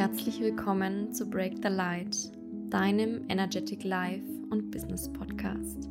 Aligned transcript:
herzlich 0.00 0.40
willkommen 0.40 1.12
zu 1.12 1.28
Break 1.28 1.56
the 1.62 1.68
Light, 1.68 2.32
deinem 2.70 3.28
Energetic 3.28 3.84
Life 3.84 4.24
und 4.48 4.70
Business 4.70 5.12
Podcast. 5.12 5.90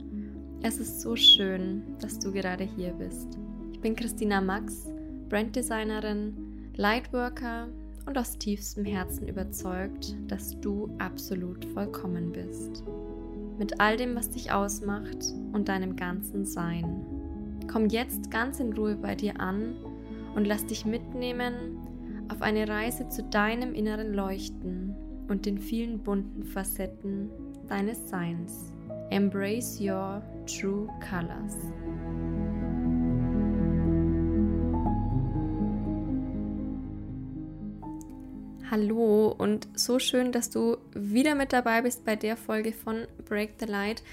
Es 0.64 0.80
ist 0.80 1.02
so 1.02 1.16
schön, 1.16 1.84
dass 2.00 2.18
du 2.18 2.32
gerade 2.32 2.64
hier 2.64 2.92
bist. 2.94 3.38
Ich 3.72 3.80
bin 3.82 3.96
Christina 3.96 4.42
Max, 4.42 4.88
Branddesignerin, 5.30 6.36
Lightworker 6.76 7.68
und 8.08 8.18
aus 8.18 8.36
tiefstem 8.40 8.84
Herzen 8.84 9.28
überzeugt, 9.28 10.16
dass 10.28 10.60
du 10.60 10.90
absolut 10.98 11.64
vollkommen 11.66 12.32
bist. 12.32 12.84
Mit 13.60 13.80
all 13.80 13.96
dem, 13.96 14.16
was 14.16 14.32
dich 14.32 14.52
ausmacht 14.52 15.36
und 15.54 15.70
deinem 15.70 15.96
ganzen 15.96 16.48
Sein. 16.48 17.06
Komm 17.72 17.86
jetzt 17.90 18.32
ganz 18.32 18.60
in 18.60 18.74
Ruhe 18.74 18.96
bei 18.96 19.14
dir 19.14 19.40
an 19.40 19.76
und 20.34 20.46
lass 20.46 20.66
dich 20.66 20.84
mitnehmen 20.84 21.78
auf 22.30 22.42
eine 22.42 22.68
Reise 22.68 23.10
zu 23.10 23.24
deinem 23.24 23.74
inneren 23.74 24.14
Leuchten 24.14 24.96
und 25.28 25.46
den 25.46 25.58
vielen 25.58 26.00
bunten 26.00 26.44
Facetten 26.44 27.30
deines 27.68 28.10
Seins. 28.10 28.72
Embrace 29.10 29.80
your 29.82 30.22
true 30.46 30.88
colors. 31.10 31.58
Hallo 38.70 39.34
und 39.36 39.68
so 39.74 39.98
schön, 39.98 40.32
dass 40.32 40.52
du 40.52 40.78
wieder 40.94 41.34
mit 41.34 41.54
dabei 41.54 41.82
bist 41.82 42.06
bei 42.06 42.16
der 42.16 42.38
Folge 42.38 42.72
von 42.72 43.08
Break 43.26 43.56
the 43.60 43.66
Light, 43.66 44.04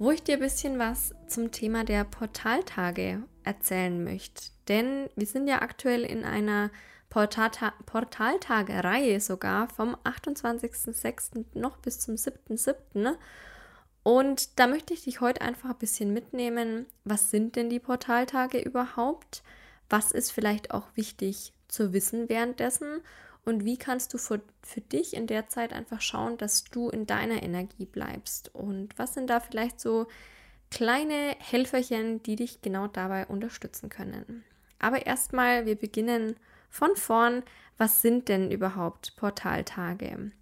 wo 0.00 0.10
ich 0.10 0.24
dir 0.24 0.34
ein 0.34 0.40
bisschen 0.40 0.80
was 0.80 1.14
zum 1.28 1.52
Thema 1.52 1.84
der 1.84 2.02
Portaltage 2.02 3.22
erzählen 3.44 4.02
möchte. 4.02 4.50
Denn 4.66 5.08
wir 5.14 5.26
sind 5.26 5.46
ja 5.46 5.62
aktuell 5.62 6.02
in 6.02 6.24
einer 6.24 6.70
Portata 7.12 7.74
Portaltage-Reihe 7.84 9.20
sogar 9.20 9.68
vom 9.68 9.96
28.06. 9.96 11.44
noch 11.52 11.76
bis 11.76 12.00
zum 12.00 12.14
7.07. 12.14 13.16
Und 14.02 14.58
da 14.58 14.66
möchte 14.66 14.94
ich 14.94 15.04
dich 15.04 15.20
heute 15.20 15.42
einfach 15.42 15.68
ein 15.68 15.76
bisschen 15.76 16.14
mitnehmen. 16.14 16.86
Was 17.04 17.30
sind 17.30 17.56
denn 17.56 17.68
die 17.68 17.80
Portaltage 17.80 18.58
überhaupt? 18.58 19.42
Was 19.90 20.12
ist 20.12 20.30
vielleicht 20.30 20.70
auch 20.70 20.86
wichtig 20.94 21.52
zu 21.68 21.92
wissen 21.92 22.30
währenddessen? 22.30 23.02
Und 23.44 23.66
wie 23.66 23.76
kannst 23.76 24.14
du 24.14 24.18
für, 24.18 24.40
für 24.62 24.80
dich 24.80 25.14
in 25.14 25.26
der 25.26 25.50
Zeit 25.50 25.74
einfach 25.74 26.00
schauen, 26.00 26.38
dass 26.38 26.64
du 26.64 26.88
in 26.88 27.04
deiner 27.04 27.42
Energie 27.42 27.84
bleibst? 27.84 28.54
Und 28.54 28.98
was 28.98 29.12
sind 29.12 29.28
da 29.28 29.38
vielleicht 29.40 29.82
so 29.82 30.06
kleine 30.70 31.36
Helferchen, 31.40 32.22
die 32.22 32.36
dich 32.36 32.62
genau 32.62 32.86
dabei 32.86 33.26
unterstützen 33.26 33.90
können? 33.90 34.44
Aber 34.78 35.04
erstmal, 35.04 35.66
wir 35.66 35.76
beginnen 35.76 36.36
von 36.72 36.96
vorn, 36.96 37.42
was 37.76 38.00
sind 38.00 38.28
denn 38.30 38.50
überhaupt 38.50 39.14
Portaltage? 39.16 40.32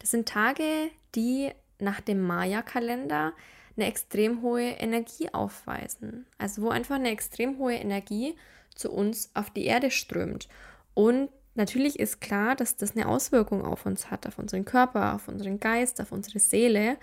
Das 0.00 0.10
sind 0.10 0.28
Tage, 0.28 0.90
die 1.14 1.52
nach 1.78 2.00
dem 2.00 2.20
Maya-Kalender 2.20 3.32
eine 3.76 3.86
extrem 3.86 4.42
hohe 4.42 4.70
Energie 4.70 5.32
aufweisen. 5.32 6.26
Also 6.36 6.62
wo 6.62 6.70
einfach 6.70 6.96
eine 6.96 7.10
extrem 7.10 7.58
hohe 7.58 7.74
Energie 7.74 8.34
zu 8.74 8.90
uns 8.90 9.30
auf 9.34 9.50
die 9.50 9.64
Erde 9.64 9.92
strömt. 9.92 10.48
Und 10.94 11.30
natürlich 11.54 12.00
ist 12.00 12.20
klar, 12.20 12.56
dass 12.56 12.76
das 12.76 12.96
eine 12.96 13.06
Auswirkung 13.08 13.64
auf 13.64 13.86
uns 13.86 14.10
hat, 14.10 14.26
auf 14.26 14.40
unseren 14.40 14.64
Körper, 14.64 15.14
auf 15.14 15.28
unseren 15.28 15.60
Geist, 15.60 16.00
auf 16.00 16.10
unsere 16.10 16.40
Seele. 16.40 16.96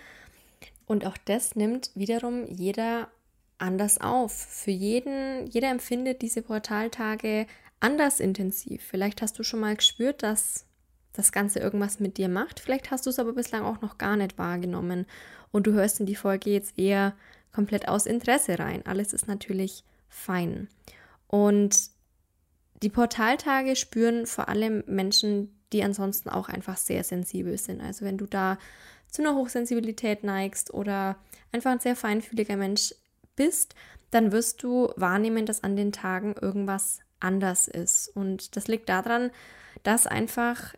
Und 0.85 1.05
auch 1.05 1.17
das 1.25 1.55
nimmt 1.55 1.91
wiederum 1.95 2.45
jeder 2.45 3.07
anders 3.57 4.01
auf. 4.01 4.33
Für 4.33 4.71
jeden, 4.71 5.47
jeder 5.47 5.69
empfindet 5.69 6.21
diese 6.21 6.41
Portaltage 6.41 7.47
anders 7.79 8.19
intensiv. 8.19 8.83
Vielleicht 8.83 9.21
hast 9.21 9.37
du 9.39 9.43
schon 9.43 9.59
mal 9.59 9.75
gespürt, 9.75 10.23
dass 10.23 10.65
das 11.13 11.31
Ganze 11.31 11.59
irgendwas 11.59 11.99
mit 11.99 12.17
dir 12.17 12.29
macht. 12.29 12.59
Vielleicht 12.59 12.91
hast 12.91 13.05
du 13.05 13.09
es 13.09 13.19
aber 13.19 13.33
bislang 13.33 13.63
auch 13.63 13.81
noch 13.81 13.97
gar 13.97 14.15
nicht 14.15 14.37
wahrgenommen 14.37 15.05
und 15.51 15.67
du 15.67 15.73
hörst 15.73 15.99
in 15.99 16.05
die 16.05 16.15
Folge 16.15 16.51
jetzt 16.51 16.77
eher 16.77 17.13
komplett 17.51 17.87
aus 17.87 18.05
Interesse 18.05 18.59
rein. 18.59 18.85
Alles 18.85 19.13
ist 19.13 19.27
natürlich 19.27 19.83
fein. 20.07 20.67
Und 21.27 21.89
die 22.81 22.89
Portaltage 22.89 23.75
spüren 23.75 24.25
vor 24.25 24.49
allem 24.49 24.83
Menschen, 24.87 25.53
die 25.73 25.83
ansonsten 25.83 26.29
auch 26.29 26.49
einfach 26.49 26.77
sehr 26.77 27.03
sensibel 27.03 27.57
sind. 27.57 27.81
Also 27.81 28.05
wenn 28.05 28.17
du 28.17 28.25
da 28.25 28.57
zu 29.09 29.21
einer 29.21 29.35
Hochsensibilität 29.35 30.23
neigst 30.23 30.73
oder 30.73 31.17
einfach 31.51 31.71
ein 31.71 31.79
sehr 31.79 31.95
feinfühliger 31.95 32.55
Mensch 32.55 32.93
bist, 33.35 33.75
dann 34.11 34.31
wirst 34.31 34.63
du 34.63 34.91
wahrnehmen, 34.95 35.45
dass 35.45 35.63
an 35.63 35.75
den 35.75 35.91
Tagen 35.91 36.35
irgendwas 36.39 36.99
anders 37.19 37.67
ist. 37.67 38.09
Und 38.15 38.55
das 38.55 38.67
liegt 38.67 38.89
daran, 38.89 39.31
dass 39.83 40.07
einfach, 40.07 40.73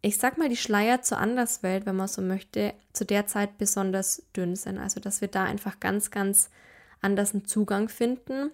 ich 0.00 0.18
sag 0.18 0.38
mal, 0.38 0.48
die 0.48 0.56
Schleier 0.56 1.02
zur 1.02 1.18
Anderswelt, 1.18 1.86
wenn 1.86 1.96
man 1.96 2.08
so 2.08 2.22
möchte, 2.22 2.74
zu 2.92 3.04
der 3.04 3.26
Zeit 3.26 3.58
besonders 3.58 4.22
dünn 4.36 4.56
sind. 4.56 4.78
Also, 4.78 5.00
dass 5.00 5.20
wir 5.20 5.28
da 5.28 5.44
einfach 5.44 5.80
ganz, 5.80 6.10
ganz 6.10 6.50
anders 7.00 7.32
einen 7.34 7.44
Zugang 7.44 7.88
finden 7.88 8.50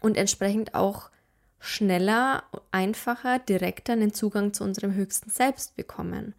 und 0.00 0.16
entsprechend 0.16 0.74
auch 0.74 1.10
schneller, 1.58 2.44
einfacher, 2.70 3.38
direkter 3.38 3.94
einen 3.94 4.12
Zugang 4.12 4.52
zu 4.52 4.64
unserem 4.64 4.94
höchsten 4.94 5.30
Selbst 5.30 5.76
bekommen. 5.76 6.34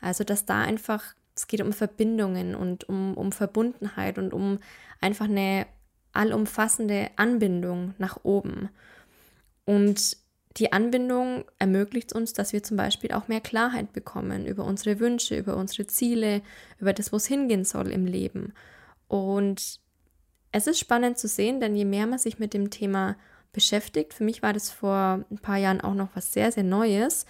Also, 0.00 0.24
dass 0.24 0.44
da 0.44 0.62
einfach, 0.62 1.02
es 1.34 1.46
geht 1.46 1.60
um 1.60 1.72
Verbindungen 1.72 2.54
und 2.54 2.88
um, 2.88 3.14
um 3.14 3.32
Verbundenheit 3.32 4.18
und 4.18 4.32
um 4.32 4.58
einfach 5.00 5.26
eine 5.26 5.66
allumfassende 6.12 7.10
Anbindung 7.16 7.94
nach 7.98 8.18
oben. 8.24 8.70
Und 9.66 10.16
die 10.56 10.72
Anbindung 10.72 11.44
ermöglicht 11.58 12.14
uns, 12.14 12.32
dass 12.32 12.54
wir 12.54 12.62
zum 12.62 12.78
Beispiel 12.78 13.12
auch 13.12 13.28
mehr 13.28 13.42
Klarheit 13.42 13.92
bekommen 13.92 14.46
über 14.46 14.64
unsere 14.64 15.00
Wünsche, 15.00 15.36
über 15.36 15.56
unsere 15.56 15.86
Ziele, 15.86 16.40
über 16.78 16.94
das, 16.94 17.12
wo 17.12 17.16
es 17.16 17.26
hingehen 17.26 17.64
soll 17.64 17.90
im 17.90 18.06
Leben. 18.06 18.54
Und 19.06 19.80
es 20.52 20.66
ist 20.66 20.78
spannend 20.78 21.18
zu 21.18 21.28
sehen, 21.28 21.60
denn 21.60 21.76
je 21.76 21.84
mehr 21.84 22.06
man 22.06 22.18
sich 22.18 22.38
mit 22.38 22.54
dem 22.54 22.70
Thema 22.70 23.16
beschäftigt, 23.52 24.14
für 24.14 24.24
mich 24.24 24.42
war 24.42 24.54
das 24.54 24.70
vor 24.70 25.24
ein 25.30 25.38
paar 25.38 25.58
Jahren 25.58 25.82
auch 25.82 25.94
noch 25.94 26.08
was 26.14 26.32
sehr, 26.32 26.50
sehr 26.50 26.64
Neues, 26.64 27.26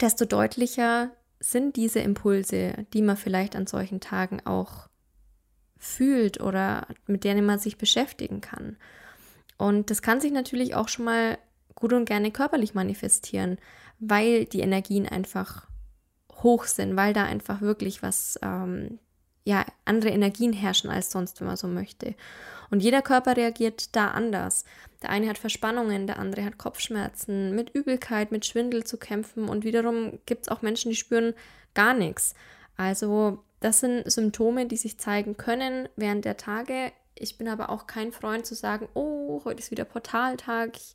desto 0.00 0.24
deutlicher 0.24 1.10
sind 1.40 1.74
diese 1.76 1.98
Impulse, 1.98 2.86
die 2.92 3.02
man 3.02 3.16
vielleicht 3.16 3.56
an 3.56 3.66
solchen 3.66 4.00
Tagen 4.00 4.40
auch 4.44 4.88
fühlt 5.76 6.40
oder 6.40 6.86
mit 7.06 7.24
denen 7.24 7.44
man 7.44 7.58
sich 7.58 7.76
beschäftigen 7.76 8.40
kann. 8.40 8.76
Und 9.62 9.90
das 9.90 10.02
kann 10.02 10.20
sich 10.20 10.32
natürlich 10.32 10.74
auch 10.74 10.88
schon 10.88 11.04
mal 11.04 11.38
gut 11.76 11.92
und 11.92 12.04
gerne 12.04 12.32
körperlich 12.32 12.74
manifestieren, 12.74 13.58
weil 14.00 14.44
die 14.44 14.58
Energien 14.58 15.06
einfach 15.06 15.68
hoch 16.42 16.64
sind, 16.64 16.96
weil 16.96 17.12
da 17.12 17.22
einfach 17.22 17.60
wirklich 17.60 18.02
was, 18.02 18.40
ähm, 18.42 18.98
ja, 19.44 19.64
andere 19.84 20.10
Energien 20.10 20.52
herrschen 20.52 20.90
als 20.90 21.12
sonst, 21.12 21.38
wenn 21.38 21.46
man 21.46 21.56
so 21.56 21.68
möchte. 21.68 22.16
Und 22.72 22.82
jeder 22.82 23.02
Körper 23.02 23.36
reagiert 23.36 23.94
da 23.94 24.08
anders. 24.08 24.64
Der 25.00 25.10
eine 25.10 25.28
hat 25.28 25.38
Verspannungen, 25.38 26.08
der 26.08 26.18
andere 26.18 26.44
hat 26.44 26.58
Kopfschmerzen, 26.58 27.54
mit 27.54 27.70
Übelkeit, 27.70 28.32
mit 28.32 28.44
Schwindel 28.44 28.82
zu 28.82 28.96
kämpfen 28.96 29.48
und 29.48 29.62
wiederum 29.62 30.18
gibt 30.26 30.42
es 30.42 30.48
auch 30.48 30.62
Menschen, 30.62 30.90
die 30.90 30.96
spüren 30.96 31.34
gar 31.74 31.94
nichts. 31.94 32.34
Also 32.76 33.44
das 33.60 33.78
sind 33.78 34.10
Symptome, 34.10 34.66
die 34.66 34.76
sich 34.76 34.98
zeigen 34.98 35.36
können 35.36 35.88
während 35.94 36.24
der 36.24 36.36
Tage. 36.36 36.90
Ich 37.14 37.38
bin 37.38 37.48
aber 37.48 37.70
auch 37.70 37.86
kein 37.86 38.12
Freund 38.12 38.46
zu 38.46 38.54
sagen, 38.54 38.88
oh, 38.94 39.42
heute 39.44 39.60
ist 39.60 39.70
wieder 39.70 39.84
Portaltag, 39.84 40.76
ich 40.76 40.94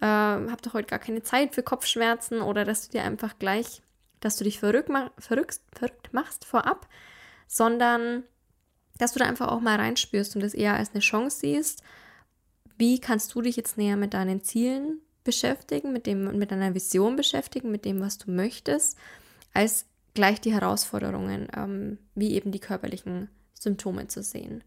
äh, 0.00 0.06
habe 0.06 0.62
doch 0.62 0.74
heute 0.74 0.88
gar 0.88 0.98
keine 0.98 1.22
Zeit 1.22 1.54
für 1.54 1.62
Kopfschmerzen 1.62 2.40
oder 2.40 2.64
dass 2.64 2.86
du 2.86 2.92
dir 2.92 3.04
einfach 3.04 3.38
gleich, 3.38 3.82
dass 4.20 4.36
du 4.36 4.44
dich 4.44 4.58
verrückt, 4.58 4.90
verrückt, 5.18 5.60
verrückt 5.72 6.12
machst 6.12 6.44
vorab, 6.44 6.88
sondern 7.46 8.24
dass 8.98 9.12
du 9.12 9.18
da 9.18 9.26
einfach 9.26 9.48
auch 9.48 9.60
mal 9.60 9.76
reinspürst 9.76 10.36
und 10.36 10.42
das 10.42 10.54
eher 10.54 10.74
als 10.74 10.90
eine 10.90 11.00
Chance 11.00 11.40
siehst. 11.40 11.82
Wie 12.76 13.00
kannst 13.00 13.34
du 13.34 13.42
dich 13.42 13.56
jetzt 13.56 13.76
näher 13.76 13.96
mit 13.96 14.14
deinen 14.14 14.42
Zielen 14.42 15.00
beschäftigen, 15.24 15.92
mit, 15.92 16.06
dem, 16.06 16.38
mit 16.38 16.50
deiner 16.50 16.74
Vision 16.74 17.16
beschäftigen, 17.16 17.70
mit 17.70 17.84
dem, 17.84 18.00
was 18.00 18.18
du 18.18 18.30
möchtest, 18.30 18.96
als 19.52 19.86
gleich 20.12 20.40
die 20.40 20.52
Herausforderungen, 20.52 21.48
ähm, 21.56 21.98
wie 22.14 22.32
eben 22.34 22.52
die 22.52 22.60
körperlichen 22.60 23.28
Symptome 23.54 24.06
zu 24.08 24.22
sehen. 24.22 24.62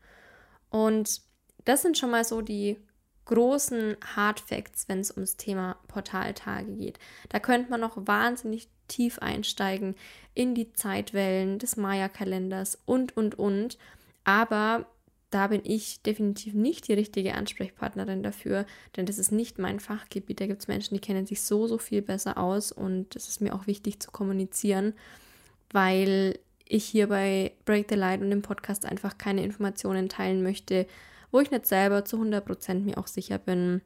Und 0.69 1.21
das 1.65 1.81
sind 1.81 1.97
schon 1.97 2.11
mal 2.11 2.23
so 2.23 2.41
die 2.41 2.77
großen 3.25 3.97
Hard 4.15 4.39
Facts, 4.39 4.87
wenn 4.87 4.99
es 4.99 5.11
ums 5.11 5.37
Thema 5.37 5.77
Portaltage 5.87 6.71
geht. 6.73 6.97
Da 7.29 7.39
könnte 7.39 7.69
man 7.69 7.81
noch 7.81 7.97
wahnsinnig 8.07 8.69
tief 8.87 9.19
einsteigen 9.19 9.95
in 10.33 10.55
die 10.55 10.71
Zeitwellen 10.73 11.59
des 11.59 11.75
Maya-Kalenders 11.77 12.79
und, 12.85 13.17
und, 13.17 13.37
und. 13.37 13.77
Aber 14.23 14.85
da 15.29 15.47
bin 15.47 15.61
ich 15.65 16.01
definitiv 16.03 16.53
nicht 16.53 16.87
die 16.87 16.93
richtige 16.93 17.35
Ansprechpartnerin 17.35 18.23
dafür, 18.23 18.65
denn 18.95 19.05
das 19.05 19.19
ist 19.19 19.31
nicht 19.31 19.59
mein 19.59 19.81
Fachgebiet. 19.81 20.39
Da 20.39 20.47
gibt 20.47 20.61
es 20.61 20.69
Menschen, 20.69 20.93
die 20.95 21.01
kennen 21.01 21.25
sich 21.25 21.41
so, 21.41 21.67
so 21.67 21.77
viel 21.77 22.01
besser 22.01 22.37
aus 22.37 22.71
und 22.71 23.15
es 23.15 23.27
ist 23.27 23.41
mir 23.41 23.53
auch 23.53 23.67
wichtig 23.67 23.99
zu 23.99 24.09
kommunizieren, 24.09 24.93
weil 25.71 26.39
ich 26.69 26.85
hier 26.85 27.07
bei 27.07 27.53
Break 27.65 27.87
the 27.89 27.95
Light 27.95 28.21
und 28.21 28.29
dem 28.29 28.41
Podcast 28.41 28.85
einfach 28.85 29.17
keine 29.17 29.43
Informationen 29.43 30.09
teilen 30.09 30.43
möchte, 30.43 30.87
wo 31.31 31.39
ich 31.39 31.51
nicht 31.51 31.65
selber 31.65 32.05
zu 32.05 32.17
100% 32.17 32.79
mir 32.81 32.97
auch 32.97 33.07
sicher 33.07 33.37
bin, 33.37 33.81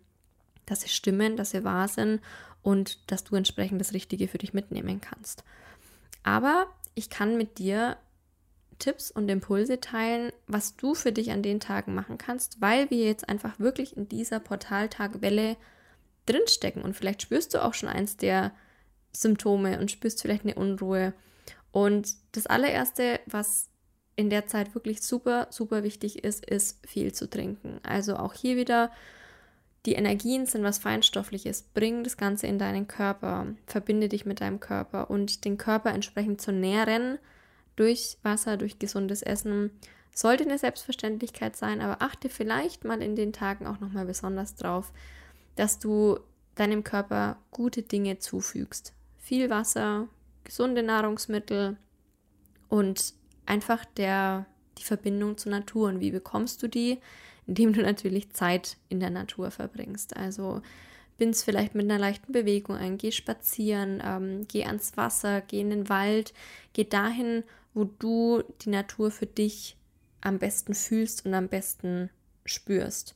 dass 0.65 0.81
sie 0.81 0.89
stimmen, 0.89 1.37
dass 1.37 1.51
sie 1.51 1.63
wahr 1.63 1.87
sind 1.87 2.21
und 2.61 3.11
dass 3.11 3.23
du 3.23 3.35
entsprechend 3.35 3.81
das 3.81 3.93
Richtige 3.93 4.27
für 4.27 4.37
dich 4.37 4.53
mitnehmen 4.53 5.01
kannst. 5.01 5.43
Aber 6.23 6.67
ich 6.93 7.09
kann 7.09 7.37
mit 7.37 7.57
dir 7.57 7.97
Tipps 8.79 9.11
und 9.11 9.29
Impulse 9.29 9.79
teilen, 9.79 10.31
was 10.47 10.75
du 10.75 10.95
für 10.95 11.11
dich 11.11 11.31
an 11.31 11.43
den 11.43 11.59
Tagen 11.59 11.93
machen 11.93 12.17
kannst, 12.17 12.61
weil 12.61 12.89
wir 12.89 13.05
jetzt 13.05 13.29
einfach 13.29 13.59
wirklich 13.59 13.95
in 13.95 14.09
dieser 14.09 14.39
Portaltagwelle 14.39 15.55
drinstecken 16.25 16.81
und 16.81 16.95
vielleicht 16.95 17.21
spürst 17.21 17.53
du 17.53 17.63
auch 17.63 17.73
schon 17.73 17.89
eins 17.89 18.17
der 18.17 18.51
Symptome 19.11 19.79
und 19.79 19.91
spürst 19.91 20.21
vielleicht 20.21 20.43
eine 20.43 20.55
Unruhe. 20.55 21.13
Und 21.71 22.15
das 22.33 22.47
allererste, 22.47 23.19
was 23.25 23.69
in 24.15 24.29
der 24.29 24.47
Zeit 24.47 24.75
wirklich 24.75 25.01
super, 25.01 25.47
super 25.51 25.83
wichtig 25.83 26.23
ist, 26.23 26.45
ist 26.45 26.85
viel 26.85 27.13
zu 27.13 27.29
trinken. 27.29 27.79
Also 27.83 28.17
auch 28.17 28.33
hier 28.33 28.57
wieder, 28.57 28.91
die 29.85 29.93
Energien 29.93 30.45
sind 30.45 30.63
was 30.63 30.77
Feinstoffliches. 30.77 31.63
Bring 31.73 32.03
das 32.03 32.17
Ganze 32.17 32.47
in 32.47 32.59
deinen 32.59 32.87
Körper, 32.87 33.47
verbinde 33.65 34.09
dich 34.09 34.25
mit 34.25 34.41
deinem 34.41 34.59
Körper 34.59 35.09
und 35.09 35.45
den 35.45 35.57
Körper 35.57 35.91
entsprechend 35.91 36.41
zu 36.41 36.51
nähren 36.51 37.17
durch 37.75 38.17
Wasser, 38.21 38.57
durch 38.57 38.79
gesundes 38.79 39.21
Essen. 39.21 39.71
Sollte 40.13 40.43
eine 40.43 40.57
Selbstverständlichkeit 40.57 41.55
sein, 41.55 41.81
aber 41.81 42.01
achte 42.01 42.29
vielleicht 42.29 42.83
mal 42.83 43.01
in 43.01 43.15
den 43.15 43.33
Tagen 43.33 43.65
auch 43.65 43.79
nochmal 43.79 44.05
besonders 44.05 44.55
drauf, 44.55 44.91
dass 45.55 45.79
du 45.79 46.19
deinem 46.55 46.83
Körper 46.83 47.37
gute 47.49 47.81
Dinge 47.81 48.19
zufügst. 48.19 48.93
Viel 49.17 49.49
Wasser, 49.49 50.09
gesunde 50.43 50.83
Nahrungsmittel 50.83 51.77
und 52.69 53.13
einfach 53.45 53.85
der, 53.85 54.45
die 54.77 54.83
Verbindung 54.83 55.37
zur 55.37 55.51
Natur. 55.51 55.89
Und 55.89 55.99
wie 55.99 56.11
bekommst 56.11 56.63
du 56.63 56.67
die? 56.67 56.99
Indem 57.47 57.73
du 57.73 57.81
natürlich 57.81 58.31
Zeit 58.31 58.77
in 58.89 58.99
der 58.99 59.09
Natur 59.09 59.51
verbringst. 59.51 60.15
Also 60.15 60.61
bin's 61.17 61.43
vielleicht 61.43 61.75
mit 61.75 61.85
einer 61.85 61.99
leichten 61.99 62.31
Bewegung 62.31 62.75
ein, 62.75 62.97
geh 62.97 63.11
spazieren, 63.11 64.01
ähm, 64.03 64.47
geh 64.47 64.65
ans 64.65 64.97
Wasser, 64.97 65.41
geh 65.41 65.61
in 65.61 65.69
den 65.69 65.89
Wald, 65.89 66.33
geh 66.73 66.83
dahin, 66.83 67.43
wo 67.73 67.83
du 67.83 68.43
die 68.61 68.69
Natur 68.69 69.11
für 69.11 69.27
dich 69.27 69.77
am 70.21 70.39
besten 70.39 70.73
fühlst 70.73 71.25
und 71.25 71.33
am 71.33 71.47
besten 71.47 72.09
spürst. 72.45 73.15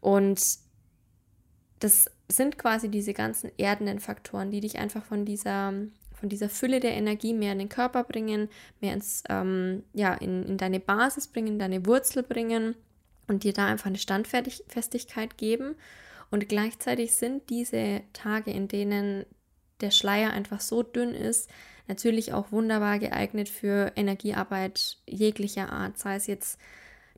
Und 0.00 0.40
das 1.80 2.10
sind 2.28 2.58
quasi 2.58 2.88
diese 2.88 3.14
ganzen 3.14 3.50
erdenden 3.58 4.00
Faktoren, 4.00 4.50
die 4.50 4.60
dich 4.60 4.78
einfach 4.78 5.04
von 5.04 5.24
dieser, 5.24 5.72
von 6.12 6.28
dieser 6.28 6.48
Fülle 6.48 6.80
der 6.80 6.94
Energie 6.94 7.34
mehr 7.34 7.52
in 7.52 7.58
den 7.58 7.68
Körper 7.68 8.04
bringen, 8.04 8.48
mehr 8.80 8.94
ins, 8.94 9.22
ähm, 9.28 9.84
ja, 9.92 10.14
in, 10.14 10.44
in 10.44 10.56
deine 10.56 10.80
Basis 10.80 11.28
bringen, 11.28 11.54
in 11.54 11.58
deine 11.58 11.86
Wurzel 11.86 12.22
bringen 12.22 12.74
und 13.28 13.44
dir 13.44 13.52
da 13.52 13.66
einfach 13.66 13.86
eine 13.86 13.98
Standfestigkeit 13.98 15.38
geben. 15.38 15.76
Und 16.30 16.48
gleichzeitig 16.48 17.14
sind 17.14 17.48
diese 17.50 18.02
Tage, 18.12 18.50
in 18.50 18.68
denen 18.68 19.24
der 19.80 19.90
Schleier 19.90 20.32
einfach 20.32 20.60
so 20.60 20.82
dünn 20.82 21.14
ist, 21.14 21.50
natürlich 21.86 22.32
auch 22.32 22.50
wunderbar 22.50 22.98
geeignet 22.98 23.48
für 23.48 23.92
Energiearbeit 23.94 24.98
jeglicher 25.06 25.70
Art, 25.70 25.98
sei 25.98 26.16
es 26.16 26.26
jetzt 26.26 26.58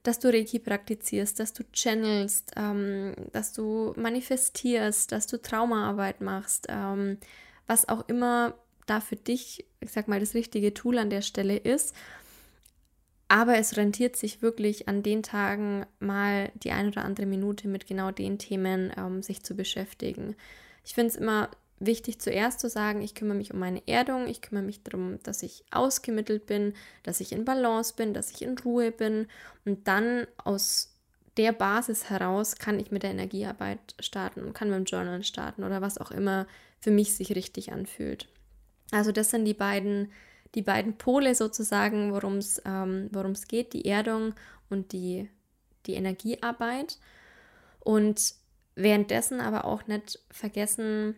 dass 0.08 0.19
du 0.19 0.32
Reiki 0.32 0.58
praktizierst, 0.58 1.38
dass 1.38 1.52
du 1.52 1.64
channelst, 1.70 2.52
ähm, 2.56 3.12
dass 3.32 3.52
du 3.52 3.93
manifestierst, 3.94 5.12
dass 5.12 5.26
du 5.26 5.37
Traumaarbeit 5.37 6.22
machst, 6.22 6.66
ähm, 6.70 7.19
was 7.66 7.90
auch 7.90 8.08
immer 8.08 8.55
da 8.87 9.02
für 9.02 9.16
dich, 9.16 9.66
ich 9.81 9.93
sag 9.93 10.08
mal, 10.08 10.19
das 10.19 10.32
richtige 10.32 10.72
Tool 10.72 10.96
an 10.96 11.10
der 11.10 11.20
Stelle 11.20 11.58
ist. 11.58 11.94
Aber 13.28 13.58
es 13.58 13.76
rentiert 13.76 14.16
sich 14.16 14.40
wirklich 14.40 14.88
an 14.88 15.02
den 15.02 15.22
Tagen 15.22 15.84
mal 16.00 16.50
die 16.55 16.72
ein 16.72 16.88
oder 16.88 17.05
andere 17.05 17.26
Minute 17.26 17.69
mit 17.69 17.87
genau 17.87 18.10
den 18.10 18.38
Themen 18.38 18.90
ähm, 18.96 19.22
sich 19.22 19.43
zu 19.43 19.55
beschäftigen. 19.55 20.37
Ich 20.87 20.94
finde 20.94 21.10
es 21.10 21.16
immer 21.16 21.50
wichtig 21.80 22.20
zuerst 22.20 22.60
zu 22.60 22.69
sagen, 22.69 23.02
ich 23.02 23.14
kümmere 23.14 23.36
mich 23.36 23.52
um 23.52 23.60
meine 23.60 23.86
Erdung, 23.86 24.26
ich 24.26 24.42
kümmere 24.42 24.64
mich 24.64 24.82
darum, 24.82 25.19
dass 25.22 25.42
ich 25.42 25.64
ausgemittelt 25.70 26.46
bin, 26.46 26.75
dass 27.02 27.20
ich 27.20 27.32
in 27.32 27.44
Balance 27.44 27.94
bin, 27.96 28.14
dass 28.14 28.30
ich 28.30 28.42
in 28.42 28.58
Ruhe 28.58 28.90
bin 28.90 29.26
und 29.64 29.86
dann 29.86 30.26
aus 30.38 30.94
der 31.36 31.52
Basis 31.52 32.10
heraus 32.10 32.56
kann 32.56 32.80
ich 32.80 32.90
mit 32.90 33.04
der 33.04 33.12
Energiearbeit 33.12 33.94
starten 34.00 34.42
und 34.42 34.54
kann 34.54 34.70
mit 34.70 34.78
dem 34.78 34.84
Journal 34.84 35.22
starten 35.22 35.62
oder 35.62 35.80
was 35.80 35.98
auch 35.98 36.10
immer 36.10 36.46
für 36.80 36.90
mich 36.90 37.14
sich 37.14 37.34
richtig 37.34 37.72
anfühlt. 37.72 38.28
Also 38.90 39.12
das 39.12 39.31
sind 39.31 39.44
die 39.44 39.54
beiden, 39.54 40.10
die 40.54 40.62
beiden 40.62 40.98
Pole 40.98 41.34
sozusagen, 41.34 42.12
worum 42.12 42.38
es 42.38 42.60
ähm, 42.64 43.10
geht, 43.48 43.72
die 43.72 43.84
Erdung 43.84 44.34
und 44.69 44.92
die, 44.92 45.28
die 45.86 45.94
Energiearbeit. 45.94 46.98
Und 47.81 48.34
währenddessen 48.74 49.40
aber 49.40 49.64
auch 49.64 49.86
nicht 49.86 50.19
vergessen, 50.31 51.16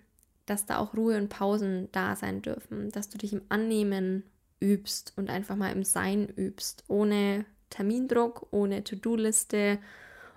dass 0.50 0.66
da 0.66 0.78
auch 0.78 0.94
Ruhe 0.94 1.16
und 1.16 1.28
Pausen 1.28 1.88
da 1.92 2.16
sein 2.16 2.42
dürfen, 2.42 2.90
dass 2.90 3.08
du 3.08 3.18
dich 3.18 3.32
im 3.32 3.42
Annehmen 3.48 4.24
übst 4.58 5.12
und 5.16 5.30
einfach 5.30 5.54
mal 5.54 5.70
im 5.70 5.84
Sein 5.84 6.28
übst, 6.28 6.82
ohne 6.88 7.44
Termindruck, 7.70 8.48
ohne 8.50 8.82
To-Do-Liste, 8.82 9.78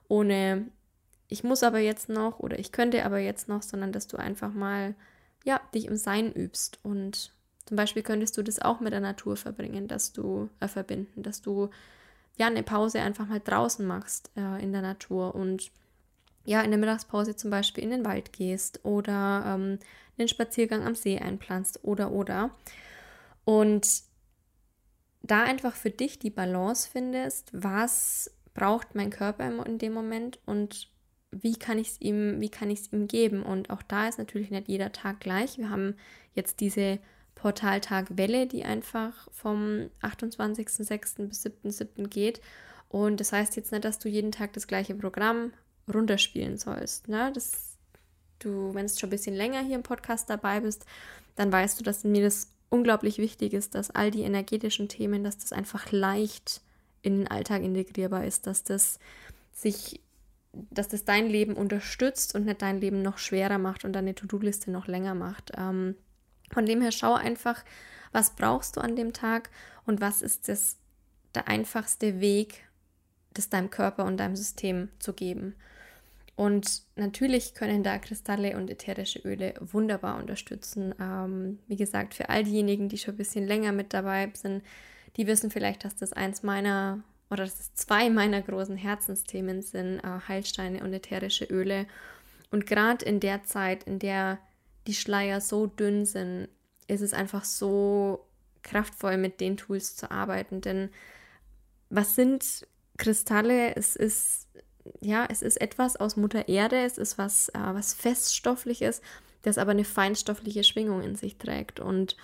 ohne 0.07 0.67
ich 1.29 1.43
muss 1.43 1.63
aber 1.63 1.79
jetzt 1.79 2.09
noch 2.09 2.39
oder 2.39 2.59
ich 2.59 2.71
könnte 2.71 3.03
aber 3.05 3.17
jetzt 3.17 3.49
noch, 3.49 3.63
sondern 3.63 3.91
dass 3.91 4.07
du 4.07 4.17
einfach 4.17 4.53
mal 4.53 4.93
ja 5.43 5.59
dich 5.73 5.87
im 5.87 5.97
Sein 5.97 6.31
übst. 6.31 6.77
Und 6.83 7.33
zum 7.65 7.75
Beispiel 7.75 8.03
könntest 8.03 8.37
du 8.37 8.43
das 8.43 8.61
auch 8.61 8.81
mit 8.81 8.93
der 8.93 8.99
Natur 8.99 9.35
verbringen, 9.35 9.87
dass 9.87 10.13
du 10.13 10.47
äh, 10.59 10.67
verbinden, 10.67 11.23
dass 11.23 11.41
du 11.41 11.71
ja 12.37 12.45
eine 12.45 12.61
Pause 12.61 13.01
einfach 13.01 13.27
mal 13.27 13.41
draußen 13.43 13.83
machst 13.83 14.29
äh, 14.37 14.63
in 14.63 14.73
der 14.73 14.83
Natur. 14.83 15.33
Und 15.33 15.71
ja 16.43 16.61
in 16.61 16.71
der 16.71 16.79
Mittagspause 16.79 17.35
zum 17.35 17.49
Beispiel 17.49 17.83
in 17.83 17.91
den 17.91 18.05
Wald 18.05 18.33
gehst 18.33 18.83
oder 18.83 19.43
ähm, 19.45 19.79
einen 20.17 20.27
Spaziergang 20.27 20.83
am 20.83 20.95
See 20.95 21.17
einplanst 21.17 21.83
oder 21.83 22.11
oder. 22.11 22.51
Und 23.45 23.87
da 25.21 25.43
einfach 25.43 25.75
für 25.75 25.89
dich 25.89 26.19
die 26.19 26.29
Balance 26.29 26.89
findest, 26.89 27.49
was 27.53 28.31
braucht 28.53 28.93
mein 28.93 29.09
Körper 29.09 29.49
in 29.65 29.77
dem 29.77 29.93
Moment 29.93 30.39
und 30.45 30.89
wie 31.31 31.55
kann 31.55 31.79
ich 31.79 31.89
es 31.89 32.01
ihm, 32.01 32.39
wie 32.39 32.49
kann 32.49 32.69
ich 32.69 32.81
es 32.81 32.93
ihm 32.93 33.07
geben? 33.07 33.41
Und 33.41 33.69
auch 33.69 33.81
da 33.81 34.07
ist 34.07 34.19
natürlich 34.19 34.51
nicht 34.51 34.67
jeder 34.67 34.91
Tag 34.91 35.19
gleich. 35.19 35.57
Wir 35.57 35.69
haben 35.69 35.95
jetzt 36.35 36.59
diese 36.59 36.99
Portaltag-Welle, 37.35 38.45
die 38.45 38.63
einfach 38.63 39.27
vom 39.31 39.89
28.06. 40.01 41.27
bis 41.27 41.45
7.07. 41.45 42.07
geht. 42.07 42.41
Und 42.89 43.19
das 43.19 43.31
heißt 43.31 43.55
jetzt 43.55 43.71
nicht, 43.71 43.83
dass 43.83 43.97
du 43.97 44.09
jeden 44.09 44.31
Tag 44.31 44.53
das 44.53 44.67
gleiche 44.67 44.93
Programm 44.93 45.53
runterspielen 45.91 46.57
sollst. 46.57 47.07
Ne? 47.07 47.31
Das 47.33 47.73
du, 48.43 48.73
wenn 48.73 48.85
es 48.85 48.99
schon 48.99 49.07
ein 49.07 49.11
bisschen 49.11 49.35
länger 49.35 49.61
hier 49.61 49.75
im 49.75 49.83
Podcast 49.83 50.29
dabei 50.29 50.59
bist, 50.59 50.85
dann 51.35 51.51
weißt 51.51 51.79
du, 51.79 51.83
dass 51.83 52.03
mir 52.03 52.23
das 52.23 52.51
unglaublich 52.69 53.17
wichtig 53.17 53.53
ist, 53.53 53.75
dass 53.75 53.91
all 53.91 54.11
die 54.11 54.23
energetischen 54.23 54.89
Themen, 54.89 55.23
dass 55.23 55.37
das 55.37 55.53
einfach 55.53 55.91
leicht 55.91 56.61
in 57.01 57.17
den 57.19 57.27
Alltag 57.27 57.61
integrierbar 57.61 58.25
ist, 58.25 58.47
dass 58.47 58.63
das 58.63 58.99
sich, 59.51 60.01
dass 60.51 60.87
das 60.87 61.05
dein 61.05 61.27
Leben 61.27 61.55
unterstützt 61.55 62.35
und 62.35 62.45
nicht 62.45 62.61
dein 62.61 62.81
Leben 62.81 63.01
noch 63.01 63.17
schwerer 63.17 63.57
macht 63.57 63.85
und 63.85 63.93
deine 63.93 64.15
To-Do-Liste 64.15 64.71
noch 64.71 64.87
länger 64.87 65.15
macht. 65.15 65.51
Ähm, 65.57 65.95
von 66.51 66.65
dem 66.65 66.81
her 66.81 66.91
schau 66.91 67.13
einfach, 67.13 67.63
was 68.11 68.35
brauchst 68.35 68.77
du 68.77 68.81
an 68.81 68.95
dem 68.95 69.13
Tag 69.13 69.49
und 69.85 70.01
was 70.01 70.21
ist 70.21 70.47
das 70.47 70.77
der 71.35 71.47
einfachste 71.47 72.19
Weg, 72.19 72.63
das 73.33 73.49
deinem 73.49 73.71
Körper 73.71 74.05
und 74.05 74.17
deinem 74.17 74.35
System 74.35 74.89
zu 74.99 75.13
geben. 75.13 75.55
Und 76.35 76.81
natürlich 76.95 77.53
können 77.53 77.83
da 77.83 77.99
Kristalle 77.99 78.57
und 78.57 78.69
ätherische 78.69 79.19
Öle 79.19 79.53
wunderbar 79.59 80.17
unterstützen. 80.19 80.95
Ähm, 80.99 81.59
wie 81.67 81.75
gesagt, 81.75 82.15
für 82.15 82.29
all 82.29 82.43
diejenigen, 82.43 82.89
die 82.89 82.97
schon 82.97 83.13
ein 83.13 83.17
bisschen 83.17 83.45
länger 83.45 83.71
mit 83.71 83.93
dabei 83.93 84.31
sind, 84.33 84.63
die 85.15 85.27
wissen 85.27 85.51
vielleicht, 85.51 85.85
dass 85.85 85.95
das 85.95 86.11
eins 86.11 86.41
meiner 86.41 87.03
oder 87.29 87.43
dass 87.45 87.59
es 87.59 87.73
zwei 87.75 88.09
meiner 88.09 88.41
großen 88.41 88.77
Herzensthemen 88.77 89.61
sind, 89.61 89.99
äh, 89.99 90.19
Heilsteine 90.27 90.83
und 90.83 90.93
ätherische 90.93 91.45
Öle. 91.45 91.87
Und 92.51 92.65
gerade 92.65 93.03
in 93.05 93.19
der 93.19 93.43
Zeit, 93.43 93.83
in 93.83 93.99
der 93.99 94.39
die 94.85 94.93
Schleier 94.93 95.41
so 95.41 95.67
dünn 95.67 96.05
sind, 96.05 96.47
ist 96.87 97.01
es 97.01 97.13
einfach 97.13 97.45
so 97.45 98.25
kraftvoll, 98.61 99.17
mit 99.17 99.39
den 99.39 99.57
Tools 99.57 99.95
zu 99.95 100.11
arbeiten. 100.11 100.61
Denn 100.61 100.89
was 101.89 102.15
sind 102.15 102.67
Kristalle? 102.97 103.75
Es 103.75 103.95
ist 103.95 104.47
ja, 105.01 105.25
es 105.29 105.41
ist 105.41 105.61
etwas 105.61 105.95
aus 105.95 106.17
Mutter 106.17 106.47
Erde, 106.47 106.83
es 106.83 106.97
ist 106.97 107.17
was, 107.17 107.49
äh, 107.49 107.59
was 107.59 107.93
Feststoffliches, 107.93 109.01
das 109.43 109.57
aber 109.57 109.71
eine 109.71 109.85
feinstoffliche 109.85 110.63
Schwingung 110.63 111.01
in 111.01 111.15
sich 111.15 111.37
trägt. 111.37 111.79
Und 111.79 112.17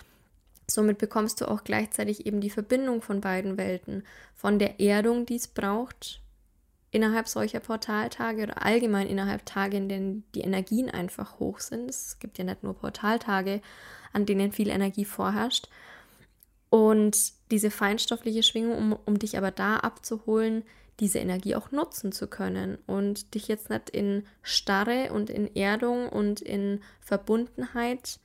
somit 0.67 0.97
bekommst 0.97 1.41
du 1.41 1.49
auch 1.49 1.63
gleichzeitig 1.63 2.25
eben 2.25 2.41
die 2.41 2.49
Verbindung 2.49 3.01
von 3.01 3.21
beiden 3.21 3.57
Welten, 3.57 4.03
von 4.35 4.59
der 4.59 4.79
Erdung, 4.79 5.25
die 5.25 5.35
es 5.35 5.47
braucht, 5.47 6.21
innerhalb 6.91 7.27
solcher 7.27 7.59
Portaltage 7.59 8.43
oder 8.43 8.65
allgemein 8.65 9.07
innerhalb 9.07 9.45
Tage, 9.45 9.77
in 9.77 9.89
denen 9.89 10.23
die 10.33 10.41
Energien 10.41 10.89
einfach 10.89 11.39
hoch 11.39 11.59
sind. 11.59 11.89
Es 11.89 12.17
gibt 12.19 12.37
ja 12.37 12.43
nicht 12.43 12.63
nur 12.63 12.73
Portaltage, 12.73 13.61
an 14.11 14.25
denen 14.25 14.51
viel 14.51 14.69
Energie 14.69 15.05
vorherrscht. 15.05 15.69
Und 16.69 17.33
diese 17.51 17.71
feinstoffliche 17.71 18.43
Schwingung, 18.43 18.77
um, 18.77 18.99
um 19.05 19.19
dich 19.19 19.37
aber 19.37 19.51
da 19.51 19.77
abzuholen, 19.77 20.63
diese 20.99 21.19
Energie 21.19 21.55
auch 21.55 21.71
nutzen 21.71 22.11
zu 22.11 22.27
können 22.27 22.77
und 22.85 23.33
dich 23.33 23.47
jetzt 23.47 23.69
nicht 23.69 23.89
in 23.89 24.23
Starre 24.41 25.11
und 25.13 25.29
in 25.29 25.55
Erdung 25.55 26.09
und 26.09 26.41
in 26.41 26.81
Verbundenheit 26.99 28.19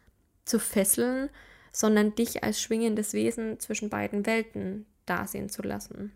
zu 0.45 0.59
fesseln, 0.59 1.31
sondern 1.73 2.15
dich 2.15 2.45
als 2.45 2.61
schwingendes 2.61 3.13
Wesen 3.13 3.59
zwischen 3.61 3.91
beiden 3.91 4.27
Welten 4.27 4.87
dasehen 5.07 5.49
zu 5.49 5.63
lassen. 5.63 6.13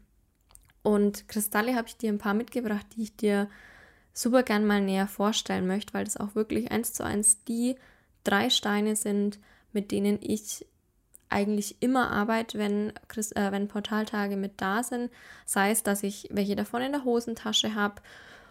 Und 0.83 1.29
Kristalle 1.29 1.75
habe 1.75 1.89
ich 1.89 1.97
dir 1.97 2.13
ein 2.13 2.19
paar 2.19 2.35
mitgebracht, 2.35 2.87
die 2.97 3.03
ich 3.03 3.17
dir 3.17 3.49
super 4.13 4.43
gern 4.43 4.67
mal 4.67 4.81
näher 4.81 5.09
vorstellen 5.09 5.67
möchte, 5.67 5.95
weil 5.95 6.05
das 6.05 6.17
auch 6.17 6.35
wirklich 6.35 6.71
eins 6.71 6.93
zu 6.93 7.05
eins 7.05 7.45
die 7.45 7.77
drei 8.25 8.51
Steine 8.51 8.97
sind, 8.97 9.39
mit 9.73 9.91
denen 9.91 10.19
ich 10.21 10.67
eigentlich 11.31 11.77
immer 11.81 12.11
arbeite, 12.11 12.59
wenn, 12.59 12.91
äh, 12.91 13.53
wenn 13.53 13.69
Portaltage 13.69 14.37
mit 14.37 14.61
da 14.61 14.83
sind. 14.83 15.11
Sei 15.45 15.71
es, 15.71 15.83
dass 15.83 16.03
ich 16.03 16.29
welche 16.31 16.57
davon 16.57 16.83
in 16.83 16.93
der 16.93 17.05
Hosentasche 17.05 17.75
habe 17.75 18.03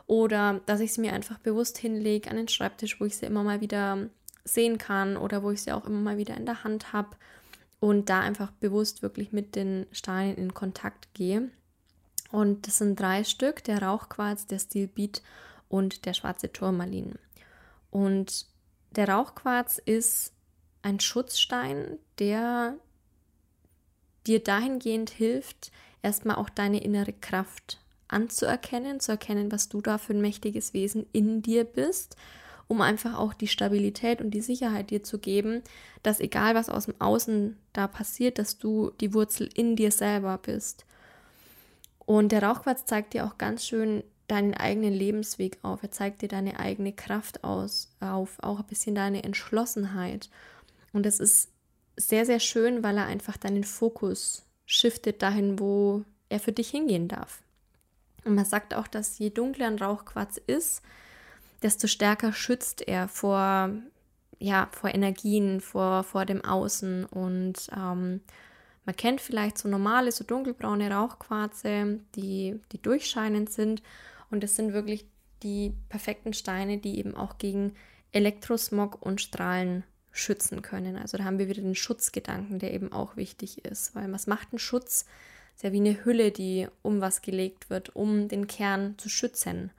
oder 0.06 0.62
dass 0.66 0.80
ich 0.80 0.94
sie 0.94 1.02
mir 1.02 1.14
einfach 1.14 1.40
bewusst 1.40 1.78
hinlege 1.78 2.30
an 2.30 2.38
den 2.38 2.48
Schreibtisch, 2.48 3.00
wo 3.00 3.06
ich 3.06 3.18
sie 3.18 3.26
immer 3.26 3.44
mal 3.44 3.62
wieder 3.62 4.10
sehen 4.44 4.78
kann 4.78 5.18
oder 5.18 5.44
wo 5.44 5.52
ich 5.52 5.62
sie 5.62 5.72
auch 5.72 5.86
immer 5.86 6.00
mal 6.00 6.18
wieder 6.18 6.38
in 6.38 6.46
der 6.46 6.64
Hand 6.64 6.94
habe 6.94 7.18
und 7.80 8.10
da 8.10 8.22
einfach 8.22 8.52
bewusst 8.52 9.02
wirklich 9.02 9.32
mit 9.32 9.56
den 9.56 9.86
Steinen 9.92 10.36
in 10.36 10.54
Kontakt 10.54 11.14
gehe. 11.14 11.50
Und 12.32 12.68
das 12.68 12.80
sind 12.80 13.00
drei 13.00 13.24
Stück, 13.24 13.64
der 13.64 13.82
Rauchquarz, 13.82 14.48
der 14.48 14.60
Stilbeat 14.60 15.22
und 15.70 16.06
der 16.06 16.14
schwarze 16.14 16.52
Turmalin. 16.52 17.16
Und 17.92 18.46
der 18.92 19.10
Rauchquarz 19.10 19.78
ist 19.78 20.34
ein 20.82 21.00
Schutzstein, 21.00 21.98
der 22.20 22.76
dir 24.26 24.44
dahingehend 24.44 25.10
hilft, 25.10 25.72
erstmal 26.02 26.36
auch 26.36 26.50
deine 26.50 26.84
innere 26.84 27.14
Kraft 27.14 27.80
anzuerkennen, 28.08 29.00
zu 29.00 29.12
erkennen, 29.12 29.52
was 29.52 29.70
du 29.70 29.82
da 29.82 29.98
für 29.98 30.14
ein 30.14 30.22
mächtiges 30.22 30.74
Wesen 30.74 31.06
in 31.12 31.42
dir 31.42 31.64
bist, 31.64 32.16
um 32.68 32.82
einfach 32.82 33.18
auch 33.18 33.34
die 33.34 33.48
Stabilität 33.48 34.22
und 34.22 34.32
die 34.32 34.42
Sicherheit 34.42 34.90
dir 34.90 35.04
zu 35.04 35.20
geben, 35.20 35.62
dass 36.04 36.20
egal 36.20 36.56
was 36.56 36.70
aus 36.70 36.86
dem 36.86 37.00
Außen 37.00 37.58
da 37.74 37.88
passiert, 37.88 38.40
dass 38.40 38.58
du 38.58 38.92
die 39.00 39.14
Wurzel 39.14 39.50
in 39.56 39.76
dir 39.76 39.92
selber 39.92 40.38
bist. 40.38 40.86
Und 42.06 42.32
der 42.32 42.44
Rauchquarz 42.44 42.86
zeigt 42.86 43.14
dir 43.14 43.26
auch 43.26 43.38
ganz 43.38 43.66
schön 43.66 44.04
deinen 44.28 44.54
eigenen 44.54 44.94
Lebensweg 44.94 45.58
auf. 45.62 45.84
Er 45.84 45.92
zeigt 45.92 46.22
dir 46.22 46.28
deine 46.28 46.60
eigene 46.60 46.92
Kraft 46.92 47.44
aus, 47.44 47.90
auf, 48.00 48.38
auch 48.42 48.60
ein 48.60 48.66
bisschen 48.66 48.96
deine 48.96 49.24
Entschlossenheit. 49.24 50.30
Und 50.98 51.06
das 51.06 51.20
ist 51.20 51.52
sehr, 51.96 52.26
sehr 52.26 52.40
schön, 52.40 52.82
weil 52.82 52.98
er 52.98 53.06
einfach 53.06 53.38
deinen 53.38 53.64
Fokus 53.64 54.44
shiftet 54.66 55.22
dahin, 55.22 55.60
wo 55.60 56.04
er 56.28 56.40
für 56.40 56.52
dich 56.52 56.72
hingehen 56.72 57.08
darf. 57.08 57.44
Und 58.26 58.34
man 58.34 58.46
sagt 58.46 58.74
auch, 58.74 58.88
dass 58.88 59.20
je 59.20 59.30
dunkler 59.30 59.68
ein 59.68 59.78
Rauchquarz 59.78 60.38
ist, 60.48 60.82
desto 61.62 61.86
stärker 61.86 62.34
schützt 62.34 62.82
er 62.82 63.08
vor, 63.08 63.70
ja, 64.40 64.70
vor 64.72 64.90
Energien, 64.90 65.62
vor, 65.62 66.04
vor 66.04 66.26
dem 66.26 66.44
Außen. 66.44 67.06
Und 67.06 67.70
ähm, 67.78 68.22
man 68.86 68.96
kennt 68.96 69.22
vielleicht 69.22 69.60
so 69.60 69.70
normale, 69.70 70.12
so 70.12 70.24
dunkelbraune 70.24 70.90
Rauchquarze, 70.90 72.00
die, 72.16 72.60
die 72.72 72.82
durchscheinend 72.82 73.52
sind. 73.52 73.84
Und 74.32 74.42
das 74.42 74.56
sind 74.56 74.74
wirklich 74.74 75.06
die 75.44 75.76
perfekten 75.90 76.34
Steine, 76.34 76.80
die 76.80 76.98
eben 76.98 77.16
auch 77.16 77.38
gegen 77.38 77.76
Elektrosmog 78.14 79.00
und 79.00 79.22
Strahlen 79.22 79.84
schützen 80.18 80.62
können. 80.62 80.98
Also 80.98 81.18
da 81.18 81.24
haben 81.24 81.40
wir 81.40 81.48
wieder 81.48 81.62
den 81.62 81.76
Schutzgedanken, 81.76 82.60
der 82.60 82.74
eben 82.74 82.92
auch 82.92 83.16
wichtig 83.16 83.66
ist, 83.66 83.96
weil 83.96 84.12
was 84.12 84.28
macht 84.28 84.54
ein 84.54 84.60
Schutz? 84.60 85.06
Ist 85.56 85.64
ja 85.64 85.72
wie 85.72 85.80
eine 85.80 86.06
Hülle, 86.06 86.32
die 86.32 86.68
um 86.82 87.02
was 87.02 87.22
gelegt 87.22 87.70
wird, 87.70 87.96
um 87.96 88.28
den 88.28 88.48
Kern 88.48 88.98
zu 88.98 89.10
schützen. 89.10 89.72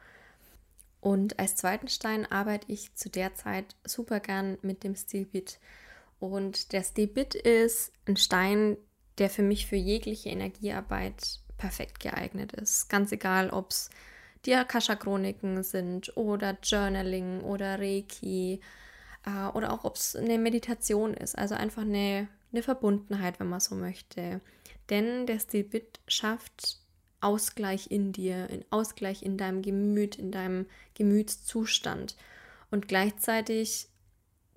Und 1.00 1.38
als 1.38 1.54
zweiten 1.56 1.88
Stein 1.88 2.26
arbeite 2.30 2.70
ich 2.72 2.94
zu 2.94 3.08
der 3.08 3.34
Zeit 3.34 3.76
super 3.84 4.20
gern 4.20 4.58
mit 4.62 4.82
dem 4.82 4.96
Stilbit. 4.96 5.58
Und 6.18 6.72
der 6.72 6.82
Stilbit 6.82 7.34
ist 7.36 7.92
ein 8.06 8.16
Stein, 8.16 8.76
der 9.18 9.30
für 9.30 9.42
mich 9.42 9.66
für 9.66 9.76
jegliche 9.76 10.30
Energiearbeit 10.30 11.40
perfekt 11.56 12.00
geeignet 12.00 12.52
ist. 12.52 12.88
Ganz 12.88 13.12
egal, 13.12 13.50
ob 13.50 13.70
es 13.70 13.90
die 14.44 14.54
Akasha-Chroniken 14.54 15.62
sind 15.62 16.16
oder 16.16 16.56
Journaling 16.62 17.40
oder 17.42 17.78
Reiki 17.78 18.60
äh, 19.24 19.48
oder 19.48 19.72
auch 19.72 19.84
ob 19.84 19.96
es 19.96 20.16
eine 20.16 20.38
Meditation 20.38 21.14
ist. 21.14 21.36
Also 21.36 21.54
einfach 21.54 21.82
eine, 21.82 22.28
eine 22.52 22.62
Verbundenheit, 22.62 23.40
wenn 23.40 23.48
man 23.48 23.60
so 23.60 23.74
möchte. 23.74 24.40
Denn 24.90 25.26
der 25.26 25.38
Stilbit 25.38 26.00
schafft 26.06 26.80
Ausgleich 27.20 27.90
in 27.90 28.12
dir, 28.12 28.48
in 28.48 28.64
Ausgleich 28.70 29.22
in 29.22 29.36
deinem 29.36 29.62
Gemüt, 29.62 30.16
in 30.16 30.30
deinem 30.30 30.66
Gemütszustand. 30.94 32.16
Und 32.70 32.88
gleichzeitig 32.88 33.88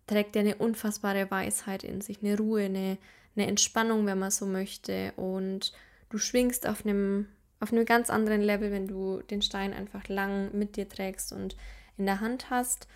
trägt 0.07 0.35
er 0.35 0.41
eine 0.41 0.55
unfassbare 0.55 1.29
Weisheit 1.31 1.83
in 1.83 2.01
sich, 2.01 2.21
eine 2.21 2.37
Ruhe, 2.37 2.63
eine, 2.63 2.97
eine 3.35 3.47
Entspannung, 3.47 4.05
wenn 4.05 4.19
man 4.19 4.31
so 4.31 4.45
möchte. 4.45 5.13
Und 5.15 5.73
du 6.09 6.17
schwingst 6.17 6.67
auf 6.67 6.85
einem, 6.85 7.27
auf 7.59 7.71
einem 7.71 7.85
ganz 7.85 8.09
anderen 8.09 8.41
Level, 8.41 8.71
wenn 8.71 8.87
du 8.87 9.21
den 9.23 9.41
Stein 9.41 9.73
einfach 9.73 10.07
lang 10.07 10.55
mit 10.55 10.75
dir 10.75 10.87
trägst 10.87 11.33
und 11.33 11.55
in 11.97 12.05
der 12.05 12.19
Hand 12.19 12.49
hast. 12.49 12.87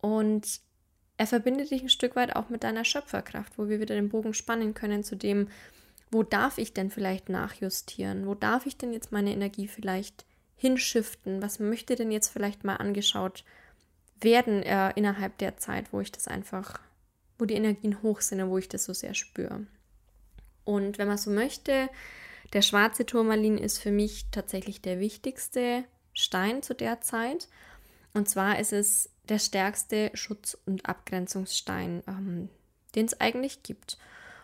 Und 0.00 0.60
er 1.20 1.26
verbindet 1.26 1.70
dich 1.70 1.82
ein 1.82 1.90
Stück 1.90 2.16
weit 2.16 2.34
auch 2.34 2.48
mit 2.48 2.64
deiner 2.64 2.82
Schöpferkraft, 2.82 3.58
wo 3.58 3.68
wir 3.68 3.78
wieder 3.78 3.94
den 3.94 4.08
Bogen 4.08 4.32
spannen 4.32 4.72
können 4.72 5.04
zu 5.04 5.16
dem, 5.16 5.48
wo 6.10 6.22
darf 6.22 6.56
ich 6.56 6.72
denn 6.72 6.90
vielleicht 6.90 7.28
nachjustieren? 7.28 8.26
Wo 8.26 8.34
darf 8.34 8.64
ich 8.64 8.78
denn 8.78 8.94
jetzt 8.94 9.12
meine 9.12 9.30
Energie 9.30 9.68
vielleicht 9.68 10.24
hinschiften? 10.56 11.42
Was 11.42 11.58
möchte 11.58 11.94
denn 11.94 12.10
jetzt 12.10 12.28
vielleicht 12.28 12.64
mal 12.64 12.76
angeschaut 12.76 13.44
werden 14.18 14.62
äh, 14.62 14.94
innerhalb 14.96 15.36
der 15.36 15.58
Zeit, 15.58 15.92
wo 15.92 16.00
ich 16.00 16.10
das 16.10 16.26
einfach, 16.26 16.80
wo 17.38 17.44
die 17.44 17.52
Energien 17.52 18.02
hoch 18.02 18.22
sind 18.22 18.40
und 18.40 18.48
wo 18.48 18.56
ich 18.56 18.70
das 18.70 18.86
so 18.86 18.94
sehr 18.94 19.12
spüre? 19.12 19.66
Und 20.64 20.96
wenn 20.96 21.06
man 21.06 21.18
so 21.18 21.30
möchte, 21.30 21.90
der 22.54 22.62
schwarze 22.62 23.04
Turmalin 23.04 23.58
ist 23.58 23.76
für 23.76 23.92
mich 23.92 24.24
tatsächlich 24.30 24.80
der 24.80 25.00
wichtigste 25.00 25.84
Stein 26.14 26.62
zu 26.62 26.74
der 26.74 27.02
Zeit. 27.02 27.46
Und 28.14 28.26
zwar 28.26 28.58
ist 28.58 28.72
es 28.72 29.10
der 29.30 29.38
stärkste 29.38 30.10
Schutz- 30.14 30.58
und 30.66 30.86
Abgrenzungsstein, 30.86 32.02
ähm, 32.06 32.48
den 32.94 33.06
es 33.06 33.20
eigentlich 33.20 33.62
gibt. 33.62 33.98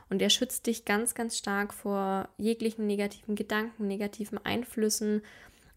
Und 0.09 0.23
er 0.23 0.31
schützt 0.31 0.67
dich 0.67 0.85
ganz, 0.85 1.15
ganz 1.15 1.37
stark 1.37 1.75
vor 1.75 2.29
jeglichen 2.39 2.87
negativen 2.87 3.35
Gedanken, 3.35 3.89
negativen 3.89 4.39
Einflüssen 4.45 5.23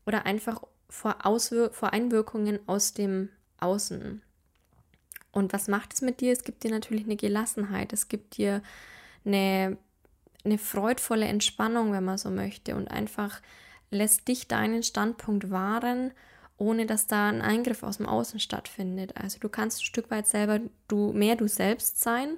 oder 0.06 0.26
einfach 0.26 0.62
vor, 0.88 1.26
Auswir 1.26 1.72
vor 1.72 1.94
Einwirkungen 1.94 2.60
aus 2.68 2.94
dem 2.94 3.30
Außen. 3.60 4.22
Und 5.32 5.54
was 5.54 5.68
macht 5.68 5.94
es 5.94 6.02
mit 6.02 6.22
dir? 6.22 6.32
Es 6.32 6.44
gibt 6.44 6.64
dir 6.64 6.72
natürlich 6.72 7.06
eine 7.06 7.16
Gelassenheit, 7.16 7.94
es 7.94 8.08
gibt 8.08 8.38
dir 8.38 8.62
eine, 9.26 9.78
eine 10.44 10.58
freudvolle 10.58 11.28
Entspannung, 11.28 11.92
wenn 11.92 12.06
man 12.06 12.18
so 12.18 12.30
möchte, 12.30 12.76
und 12.76 12.90
einfach 12.90 13.42
lässt 13.92 14.28
dich 14.28 14.48
deinen 14.48 14.84
Standpunkt 14.84 15.50
wahren, 15.50 16.12
ohne 16.60 16.86
dass 16.86 17.08
da 17.08 17.30
ein 17.30 17.42
Eingriff 17.42 17.82
aus 17.82 17.98
dem 17.98 18.06
Außen 18.06 18.40
stattfindet. 18.40 19.18
Also 19.18 19.40
du 19.40 19.50
kannst 19.50 19.80
ein 19.80 19.86
Stück 19.86 20.12
weit 20.12 20.28
selber 20.28 20.60
du 20.88 21.12
mehr 21.14 21.36
du 21.36 21.48
selbst 21.48 22.02
sein 22.02 22.38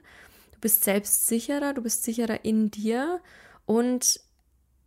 bist 0.62 0.84
selbstsicherer, 0.84 1.74
du 1.74 1.82
bist 1.82 2.04
sicherer 2.04 2.46
in 2.46 2.72
dir. 2.72 3.20
Und 3.66 4.22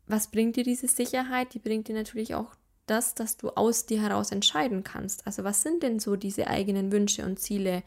was 0.07 0.29
bringt 0.29 0.57
dir 0.57 0.65
diese 0.65 0.89
Sicherheit? 0.89 1.53
Die 1.53 1.59
bringt 1.59 1.89
dir 1.89 1.95
natürlich 1.95 2.35
auch 2.35 2.55
das, 2.87 3.15
dass 3.15 3.37
du 3.37 3.51
aus 3.51 3.87
dir 3.87 4.01
heraus 4.01 4.31
entscheiden 4.31 4.85
kannst. 4.85 5.27
Also 5.27 5.45
was 5.45 5.63
sind 5.63 5.83
denn 5.83 5.99
so 5.99 6.17
diese 6.17 6.47
eigenen 6.47 6.93
Wünsche 6.93 7.25
und 7.25 7.39
Ziele, 7.39 7.83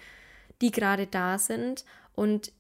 die 0.62 0.72
gerade 0.72 1.08
da 1.08 1.40
sind? 1.40 1.86
Und 2.14 2.52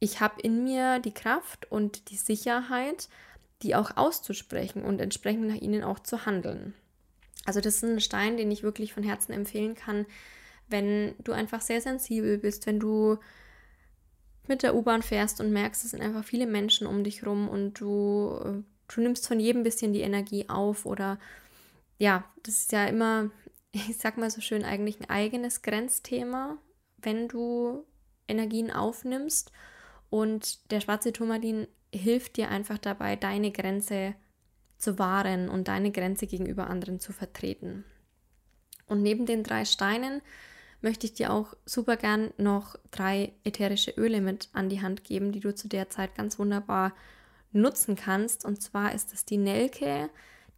ich 0.00 0.20
habe 0.20 0.40
in 0.40 0.64
mir 0.64 0.98
die 1.00 1.14
Kraft 1.14 1.70
und 1.70 2.10
die 2.10 2.16
Sicherheit, 2.16 3.08
die 3.62 3.74
auch 3.74 3.96
auszusprechen 3.96 4.84
und 4.84 5.00
entsprechend 5.00 5.48
nach 5.48 5.56
ihnen 5.56 5.82
auch 5.82 5.98
zu 5.98 6.24
handeln. 6.24 6.74
Also 7.44 7.60
das 7.60 7.76
ist 7.76 7.84
ein 7.84 8.00
Stein, 8.00 8.36
den 8.36 8.50
ich 8.50 8.62
wirklich 8.62 8.92
von 8.92 9.02
Herzen 9.02 9.32
empfehlen 9.32 9.74
kann, 9.74 10.06
wenn 10.68 11.14
du 11.24 11.32
einfach 11.32 11.60
sehr 11.60 11.80
sensibel 11.80 12.38
bist, 12.38 12.66
wenn 12.66 12.78
du 12.78 13.18
mit 14.46 14.62
der 14.62 14.74
U-Bahn 14.74 15.02
fährst 15.02 15.40
und 15.40 15.52
merkst, 15.52 15.84
es 15.84 15.90
sind 15.92 16.02
einfach 16.02 16.24
viele 16.24 16.46
Menschen 16.46 16.86
um 16.86 17.04
dich 17.04 17.24
rum 17.26 17.48
und 17.48 17.74
du, 17.74 18.38
äh, 18.44 18.62
du 18.92 19.00
nimmst 19.00 19.28
von 19.28 19.40
jedem 19.40 19.62
bisschen 19.62 19.92
die 19.92 20.00
Energie 20.00 20.48
auf 20.48 20.86
oder 20.86 21.18
ja, 21.98 22.24
das 22.42 22.54
ist 22.54 22.72
ja 22.72 22.86
immer, 22.86 23.30
ich 23.72 23.96
sag 23.98 24.16
mal 24.16 24.30
so 24.30 24.40
schön, 24.40 24.64
eigentlich 24.64 25.00
ein 25.00 25.10
eigenes 25.10 25.62
Grenzthema, 25.62 26.58
wenn 26.96 27.28
du 27.28 27.84
Energien 28.26 28.70
aufnimmst 28.70 29.52
und 30.10 30.70
der 30.70 30.80
schwarze 30.80 31.12
Turmalin 31.12 31.66
hilft 31.94 32.36
dir 32.36 32.48
einfach 32.50 32.78
dabei, 32.78 33.16
deine 33.16 33.50
Grenze 33.50 34.14
zu 34.78 34.98
wahren 34.98 35.48
und 35.48 35.68
deine 35.68 35.90
Grenze 35.90 36.26
gegenüber 36.26 36.68
anderen 36.68 37.00
zu 37.00 37.12
vertreten. 37.12 37.84
Und 38.86 39.02
neben 39.02 39.26
den 39.26 39.42
drei 39.42 39.64
Steinen 39.64 40.22
möchte 40.80 41.06
ich 41.06 41.14
dir 41.14 41.32
auch 41.32 41.54
super 41.66 41.96
gern 41.96 42.30
noch 42.36 42.76
drei 42.90 43.32
ätherische 43.44 43.90
Öle 43.92 44.20
mit 44.20 44.48
an 44.52 44.68
die 44.68 44.80
Hand 44.80 45.04
geben, 45.04 45.32
die 45.32 45.40
du 45.40 45.54
zu 45.54 45.68
der 45.68 45.90
Zeit 45.90 46.14
ganz 46.14 46.38
wunderbar 46.38 46.94
nutzen 47.52 47.96
kannst. 47.96 48.44
Und 48.44 48.62
zwar 48.62 48.94
ist 48.94 49.12
das 49.12 49.24
die 49.24 49.38
Nelke, 49.38 50.08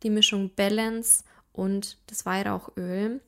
die 0.03 0.11
Mischung 0.11 0.51
Balance 0.55 1.25
und 1.53 1.99
das 2.07 2.27
Weihrauchöl. 2.27 3.21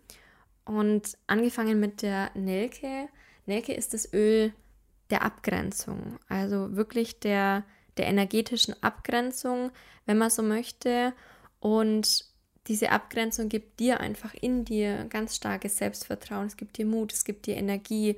Und 0.65 1.19
angefangen 1.27 1.81
mit 1.81 2.03
der 2.03 2.31
Nelke. 2.35 3.09
Nelke 3.47 3.73
ist 3.73 3.95
das 3.95 4.13
Öl 4.13 4.53
der 5.11 5.23
Abgrenzung, 5.23 6.19
also 6.29 6.75
wirklich 6.75 7.21
der, 7.21 7.65
der 7.97 8.07
energetischen 8.07 8.75
Abgrenzung, 8.83 9.71
wenn 10.07 10.19
man 10.19 10.31
so 10.31 10.43
möchte. 10.43 11.13
Und 11.61 12.25
diese 12.69 12.91
Abgrenzung 12.91 13.49
gibt 13.49 13.81
dir 13.81 14.01
einfach 14.01 14.35
in 14.35 14.65
dir 14.65 15.05
ganz 15.09 15.37
starkes 15.37 15.79
Selbstvertrauen, 15.79 16.47
es 16.47 16.57
gibt 16.57 16.79
dir 16.79 16.87
Mut, 16.87 17.13
es 17.13 17.25
gibt 17.25 17.47
dir 17.47 17.57
Energie 17.57 18.17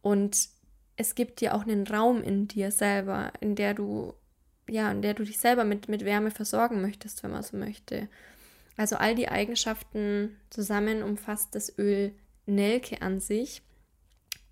und 0.00 0.48
es 0.96 1.14
gibt 1.14 1.40
dir 1.40 1.54
auch 1.54 1.62
einen 1.62 1.86
Raum 1.86 2.22
in 2.22 2.48
dir 2.48 2.70
selber, 2.70 3.32
in 3.40 3.54
der 3.54 3.74
du 3.74 4.14
ja, 4.68 4.90
in 4.90 5.02
der 5.02 5.14
du 5.14 5.24
dich 5.24 5.38
selber 5.38 5.64
mit, 5.64 5.88
mit 5.88 6.04
Wärme 6.04 6.30
versorgen 6.30 6.80
möchtest, 6.80 7.22
wenn 7.22 7.32
man 7.32 7.42
so 7.42 7.56
möchte. 7.56 8.08
Also 8.76 8.96
all 8.96 9.14
die 9.14 9.28
Eigenschaften 9.28 10.36
zusammen 10.50 11.02
umfasst 11.02 11.54
das 11.54 11.76
Öl 11.78 12.14
Nelke 12.46 13.02
an 13.02 13.20
sich. 13.20 13.62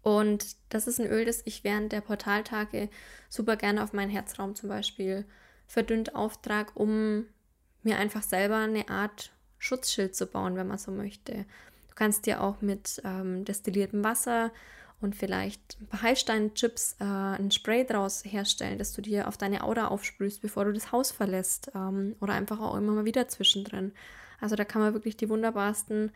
Und 0.03 0.57
das 0.71 0.87
ist 0.87 0.99
ein 0.99 1.07
Öl, 1.07 1.25
das 1.25 1.43
ich 1.45 1.65
während 1.65 1.93
der 1.93 2.01
Portaltage 2.01 2.89
super 3.29 3.57
gerne 3.57 3.83
auf 3.83 3.93
meinen 3.93 4.11
Herzraum 4.11 4.55
zum 4.55 4.69
Beispiel 4.69 5.25
verdünnt 5.67 6.15
auftrag, 6.15 6.73
um 6.75 7.27
mir 7.83 7.99
einfach 7.99 8.23
selber 8.23 8.57
eine 8.57 8.89
Art 8.89 9.31
Schutzschild 9.59 10.17
zu 10.17 10.27
bauen, 10.27 10.57
wenn 10.57 10.69
man 10.69 10.79
so 10.79 10.91
möchte. 10.91 11.33
Du 11.35 11.95
kannst 11.95 12.27
dir 12.27 12.43
auch 12.43 12.63
mit 12.63 13.01
ähm, 13.05 13.45
destilliertem 13.45 14.03
Wasser 14.03 14.51
und 15.01 15.17
vielleicht 15.17 15.79
ein 15.81 15.87
paar 15.87 16.03
Heilsteinchips 16.03 16.97
äh, 17.01 17.05
ein 17.05 17.51
Spray 17.51 17.85
draus 17.87 18.23
herstellen, 18.25 18.79
das 18.79 18.93
du 18.93 19.03
dir 19.03 19.29
auf 19.29 19.37
deine 19.37 19.65
Aura 19.65 19.89
aufsprühst, 19.89 20.43
bevor 20.43 20.65
du 20.65 20.73
das 20.73 20.93
Haus 20.93 21.11
verlässt 21.11 21.71
ähm, 21.75 22.17
oder 22.21 22.35
einfach 22.35 22.61
auch 22.61 22.77
immer 22.77 22.93
mal 22.93 23.05
wieder 23.05 23.29
zwischendrin. 23.29 23.93
Also 24.41 24.57
da 24.57 24.65
kann 24.65 24.83
man 24.83 24.95
wirklich 24.95 25.17
die 25.17 25.29
wunderbarsten 25.29 26.13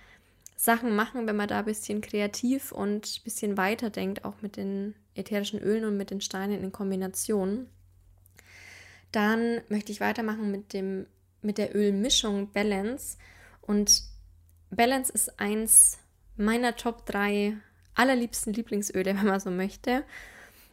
Sachen 0.57 0.95
machen, 0.95 1.27
wenn 1.27 1.37
man 1.37 1.49
da 1.49 1.61
ein 1.61 1.65
bisschen 1.65 2.01
kreativ 2.01 2.73
und 2.73 3.07
ein 3.07 3.23
bisschen 3.25 3.57
weiter 3.57 3.91
denkt, 3.91 4.25
auch 4.25 4.41
mit 4.41 4.57
den 4.57 4.95
ätherischen 5.15 5.61
Ölen 5.61 5.85
und 5.85 5.97
mit 5.97 6.11
den 6.11 6.21
Steinen 6.21 6.63
in 6.63 6.73
Kombination. 6.73 7.67
Dann 9.13 9.63
möchte 9.69 9.93
ich 9.93 10.01
weitermachen 10.01 10.51
mit, 10.51 10.73
dem, 10.73 11.07
mit 11.43 11.59
der 11.59 11.75
Ölmischung 11.75 12.51
Balance. 12.53 13.17
Und 13.61 14.03
Balance 14.71 15.13
ist 15.13 15.39
eins 15.39 15.99
meiner 16.37 16.77
Top 16.77 17.07
3 17.07 17.57
allerliebsten 17.95 18.53
Lieblingsöle, 18.53 19.17
wenn 19.17 19.27
man 19.27 19.41
so 19.41 19.51
möchte. 19.51 20.05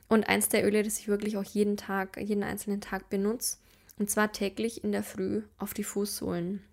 Und 0.08 0.28
eins 0.28 0.50
der 0.50 0.66
Öle, 0.66 0.84
das 0.84 1.00
ich 1.00 1.08
wirklich 1.08 1.38
auch 1.38 1.44
jeden 1.44 1.78
Tag, 1.78 2.18
jeden 2.20 2.44
einzelnen 2.44 2.82
Tag 2.82 3.10
benutze. 3.10 3.58
Und 3.98 4.10
zwar 4.10 4.32
täglich 4.32 4.84
in 4.84 4.92
der 4.92 5.04
Früh 5.04 5.44
auf 5.58 5.74
die 5.74 5.84
Fußsohlen. 5.84 6.64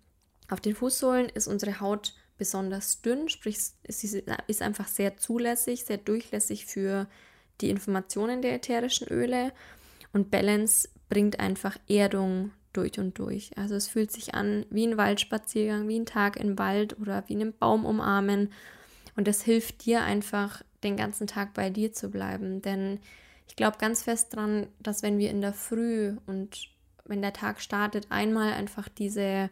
Auf 0.49 0.61
den 0.61 0.75
Fußsohlen 0.75 1.29
ist 1.29 1.47
unsere 1.47 1.79
Haut 1.79 2.15
besonders 2.39 3.03
dünn, 3.03 3.29
sprich, 3.29 3.59
sie 3.87 4.23
ist 4.47 4.61
einfach 4.63 4.87
sehr 4.87 5.17
zulässig, 5.17 5.85
sehr 5.85 5.97
durchlässig 5.97 6.65
für 6.65 7.07
die 7.61 7.69
Informationen 7.69 8.41
der 8.41 8.55
ätherischen 8.55 9.07
Öle. 9.09 9.53
Und 10.13 10.31
Balance 10.31 10.89
bringt 11.09 11.39
einfach 11.39 11.77
Erdung 11.87 12.51
durch 12.73 12.99
und 12.99 13.19
durch. 13.19 13.51
Also 13.57 13.75
es 13.75 13.87
fühlt 13.87 14.11
sich 14.11 14.33
an 14.33 14.65
wie 14.69 14.87
ein 14.87 14.97
Waldspaziergang, 14.97 15.87
wie 15.87 15.99
ein 15.99 16.05
Tag 16.05 16.37
im 16.37 16.57
Wald 16.57 16.99
oder 16.99 17.23
wie 17.27 17.35
einen 17.35 17.55
Baum 17.55 17.85
umarmen. 17.85 18.51
Und 19.15 19.27
das 19.27 19.43
hilft 19.43 19.85
dir 19.85 20.01
einfach, 20.01 20.63
den 20.83 20.95
ganzen 20.95 21.27
Tag 21.27 21.53
bei 21.53 21.69
dir 21.69 21.91
zu 21.91 22.09
bleiben. 22.09 22.61
Denn 22.61 22.99
ich 23.47 23.55
glaube 23.55 23.77
ganz 23.79 24.03
fest 24.03 24.35
dran, 24.35 24.67
dass 24.79 25.03
wenn 25.03 25.17
wir 25.17 25.29
in 25.29 25.41
der 25.41 25.53
Früh 25.53 26.15
und 26.25 26.69
wenn 27.05 27.21
der 27.21 27.33
Tag 27.33 27.59
startet, 27.59 28.07
einmal 28.09 28.53
einfach 28.53 28.87
diese, 28.87 29.49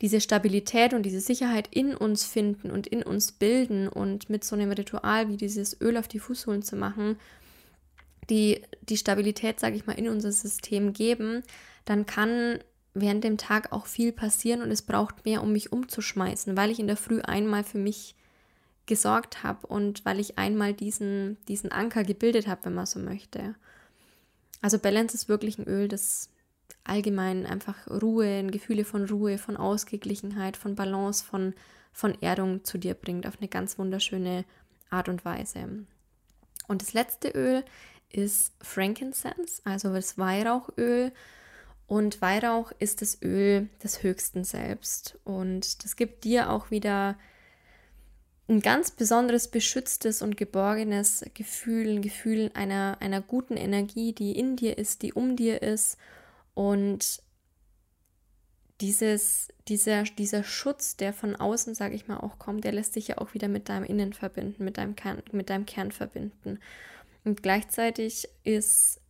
diese 0.00 0.20
Stabilität 0.20 0.94
und 0.94 1.04
diese 1.04 1.20
Sicherheit 1.20 1.68
in 1.70 1.94
uns 1.94 2.24
finden 2.24 2.70
und 2.70 2.86
in 2.86 3.02
uns 3.02 3.32
bilden 3.32 3.88
und 3.88 4.30
mit 4.30 4.44
so 4.44 4.56
einem 4.56 4.70
Ritual 4.70 5.28
wie 5.28 5.36
dieses 5.36 5.78
Öl 5.80 5.96
auf 5.96 6.08
die 6.08 6.20
Fußsohlen 6.20 6.62
zu 6.62 6.76
machen, 6.76 7.18
die, 8.30 8.62
die 8.82 8.96
Stabilität, 8.96 9.60
sage 9.60 9.76
ich 9.76 9.86
mal, 9.86 9.98
in 9.98 10.08
unser 10.08 10.32
System 10.32 10.92
geben, 10.92 11.42
dann 11.84 12.06
kann 12.06 12.60
während 12.94 13.24
dem 13.24 13.36
Tag 13.36 13.72
auch 13.72 13.86
viel 13.86 14.12
passieren 14.12 14.62
und 14.62 14.70
es 14.70 14.82
braucht 14.82 15.24
mehr, 15.24 15.42
um 15.42 15.52
mich 15.52 15.72
umzuschmeißen, 15.72 16.56
weil 16.56 16.70
ich 16.70 16.80
in 16.80 16.86
der 16.86 16.96
Früh 16.96 17.20
einmal 17.20 17.64
für 17.64 17.78
mich 17.78 18.14
gesorgt 18.86 19.42
habe 19.42 19.66
und 19.66 20.04
weil 20.04 20.18
ich 20.18 20.38
einmal 20.38 20.72
diesen, 20.72 21.36
diesen 21.46 21.70
Anker 21.70 22.04
gebildet 22.04 22.48
habe, 22.48 22.64
wenn 22.64 22.74
man 22.74 22.86
so 22.86 22.98
möchte. 22.98 23.54
Also 24.62 24.78
Balance 24.78 25.14
ist 25.14 25.28
wirklich 25.28 25.58
ein 25.58 25.68
Öl, 25.68 25.88
das 25.88 26.30
allgemein 26.84 27.46
einfach 27.46 27.86
Ruhe, 27.88 28.44
Gefühle 28.46 28.84
von 28.84 29.06
Ruhe, 29.06 29.38
von 29.38 29.56
Ausgeglichenheit, 29.56 30.56
von 30.56 30.74
Balance, 30.74 31.24
von, 31.24 31.54
von 31.92 32.20
Erdung 32.20 32.64
zu 32.64 32.78
dir 32.78 32.94
bringt, 32.94 33.26
auf 33.26 33.38
eine 33.38 33.48
ganz 33.48 33.78
wunderschöne 33.78 34.44
Art 34.90 35.08
und 35.08 35.24
Weise. 35.24 35.84
Und 36.68 36.82
das 36.82 36.92
letzte 36.92 37.28
Öl 37.30 37.64
ist 38.10 38.52
Frankincense, 38.60 39.62
also 39.64 39.92
das 39.92 40.18
Weihrauchöl. 40.18 41.12
Und 41.86 42.22
Weihrauch 42.22 42.72
ist 42.78 43.02
das 43.02 43.20
Öl 43.22 43.68
des 43.82 44.02
Höchsten 44.02 44.44
selbst. 44.44 45.18
Und 45.24 45.82
das 45.82 45.96
gibt 45.96 46.24
dir 46.24 46.50
auch 46.50 46.70
wieder 46.70 47.16
ein 48.48 48.60
ganz 48.60 48.90
besonderes, 48.90 49.48
beschütztes 49.48 50.22
und 50.22 50.36
geborgenes 50.36 51.24
Gefühl, 51.34 51.96
ein 51.96 52.02
Gefühl 52.02 52.50
einer, 52.54 52.96
einer 53.00 53.20
guten 53.20 53.56
Energie, 53.56 54.12
die 54.12 54.38
in 54.38 54.56
dir 54.56 54.76
ist, 54.76 55.02
die 55.02 55.12
um 55.12 55.36
dir 55.36 55.62
ist. 55.62 55.96
Und 56.60 57.22
dieses, 58.82 59.48
dieser, 59.66 60.02
dieser 60.02 60.44
Schutz, 60.44 60.94
der 60.94 61.14
von 61.14 61.34
außen, 61.34 61.74
sage 61.74 61.94
ich 61.94 62.06
mal, 62.06 62.18
auch 62.18 62.38
kommt, 62.38 62.64
der 62.64 62.72
lässt 62.72 62.92
sich 62.92 63.08
ja 63.08 63.16
auch 63.16 63.32
wieder 63.32 63.48
mit 63.48 63.70
deinem 63.70 63.84
Innen 63.84 64.12
verbinden, 64.12 64.62
mit 64.62 64.76
deinem 64.76 64.94
Kern, 64.94 65.22
mit 65.32 65.48
deinem 65.48 65.64
Kern 65.64 65.90
verbinden. 65.90 66.58
Und 67.24 67.42
gleichzeitig 67.42 68.28
ist 68.44 69.00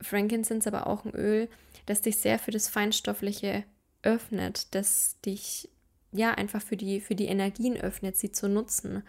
Frankincense 0.00 0.68
aber 0.68 0.86
auch 0.86 1.04
ein 1.04 1.12
Öl, 1.16 1.48
das 1.84 2.00
dich 2.00 2.18
sehr 2.18 2.38
für 2.38 2.52
das 2.52 2.68
Feinstoffliche 2.68 3.64
öffnet, 4.02 4.72
das 4.76 5.16
dich 5.26 5.68
ja 6.12 6.30
einfach 6.34 6.62
für 6.62 6.76
die, 6.76 7.00
für 7.00 7.16
die 7.16 7.26
Energien 7.26 7.76
öffnet, 7.76 8.16
sie 8.16 8.30
zu 8.30 8.48
nutzen. 8.48 9.02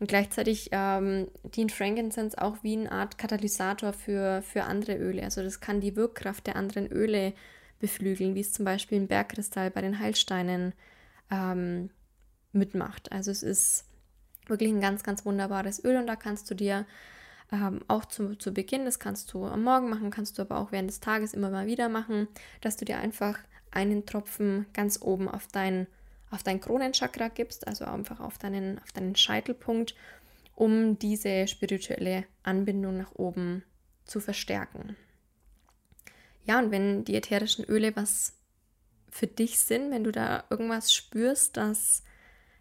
Und 0.00 0.06
gleichzeitig 0.06 0.68
ähm, 0.72 1.28
dient 1.42 1.72
Frankincense 1.72 2.40
auch 2.40 2.58
wie 2.62 2.76
eine 2.76 2.92
Art 2.92 3.18
Katalysator 3.18 3.92
für, 3.92 4.42
für 4.42 4.64
andere 4.64 4.96
Öle. 4.96 5.24
Also 5.24 5.42
das 5.42 5.60
kann 5.60 5.80
die 5.80 5.96
Wirkkraft 5.96 6.46
der 6.46 6.56
anderen 6.56 6.86
Öle 6.86 7.32
beflügeln, 7.80 8.34
wie 8.34 8.40
es 8.40 8.52
zum 8.52 8.64
Beispiel 8.64 8.98
im 8.98 9.08
Bergkristall 9.08 9.70
bei 9.70 9.80
den 9.80 9.98
Heilsteinen 9.98 10.72
ähm, 11.30 11.90
mitmacht. 12.52 13.10
Also 13.12 13.30
es 13.30 13.42
ist 13.42 13.86
wirklich 14.46 14.70
ein 14.70 14.80
ganz, 14.80 15.02
ganz 15.02 15.24
wunderbares 15.24 15.84
Öl 15.84 15.96
und 15.96 16.06
da 16.06 16.16
kannst 16.16 16.50
du 16.50 16.54
dir 16.54 16.86
ähm, 17.52 17.80
auch 17.88 18.04
zu, 18.04 18.36
zu 18.36 18.52
Beginn, 18.52 18.84
das 18.84 18.98
kannst 18.98 19.32
du 19.32 19.46
am 19.46 19.62
Morgen 19.62 19.88
machen, 19.88 20.10
kannst 20.10 20.38
du 20.38 20.42
aber 20.42 20.58
auch 20.58 20.72
während 20.72 20.90
des 20.90 21.00
Tages 21.00 21.34
immer 21.34 21.50
mal 21.50 21.66
wieder 21.66 21.88
machen, 21.88 22.28
dass 22.60 22.76
du 22.76 22.84
dir 22.84 22.98
einfach 22.98 23.38
einen 23.70 24.06
Tropfen 24.06 24.66
ganz 24.72 25.00
oben 25.00 25.28
auf 25.28 25.46
dein, 25.48 25.86
auf 26.30 26.42
dein 26.42 26.60
Kronenchakra 26.60 27.28
gibst, 27.28 27.66
also 27.66 27.84
einfach 27.84 28.20
auf 28.20 28.38
deinen, 28.38 28.78
auf 28.78 28.92
deinen 28.92 29.16
Scheitelpunkt, 29.16 29.94
um 30.54 30.98
diese 30.98 31.46
spirituelle 31.48 32.24
Anbindung 32.42 32.96
nach 32.96 33.14
oben 33.14 33.62
zu 34.04 34.20
verstärken. 34.20 34.96
Ja, 36.44 36.58
und 36.58 36.70
wenn 36.70 37.04
die 37.04 37.14
ätherischen 37.14 37.64
Öle 37.64 37.94
was 37.94 38.34
für 39.10 39.26
dich 39.26 39.58
sind, 39.58 39.90
wenn 39.90 40.04
du 40.04 40.12
da 40.12 40.44
irgendwas 40.50 40.92
spürst, 40.92 41.56
dass 41.56 42.02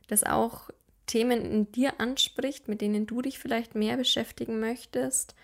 das 0.08 0.24
auch 0.24 0.70
Themen 1.06 1.42
in 1.42 1.72
dir 1.72 2.00
anspricht, 2.00 2.68
mit 2.68 2.82
denen 2.82 3.08
du 3.08 3.22
dich 3.22 3.40
vielleicht 3.40 3.76
mehr 3.76 3.98
beschäftigen 3.98 4.60
möchtest 4.60 5.36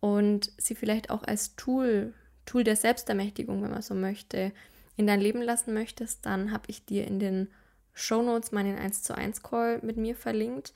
und 0.00 0.52
sie 0.58 0.74
vielleicht 0.74 1.10
auch 1.10 1.22
als 1.22 1.56
Tool, 1.56 2.14
Tool 2.46 2.64
der 2.64 2.76
Selbstermächtigung, 2.76 3.62
wenn 3.62 3.70
man 3.70 3.82
so 3.82 3.94
möchte, 3.94 4.52
in 4.96 5.06
dein 5.06 5.20
Leben 5.20 5.42
lassen 5.42 5.74
möchtest, 5.74 6.26
dann 6.26 6.52
habe 6.52 6.64
ich 6.68 6.84
dir 6.84 7.06
in 7.06 7.18
den 7.18 7.48
Show 7.92 8.22
Notes 8.22 8.52
meinen 8.52 8.78
1 8.78 9.02
zu 9.02 9.14
1 9.14 9.42
Call 9.42 9.80
mit 9.82 9.96
mir 9.96 10.14
verlinkt, 10.14 10.72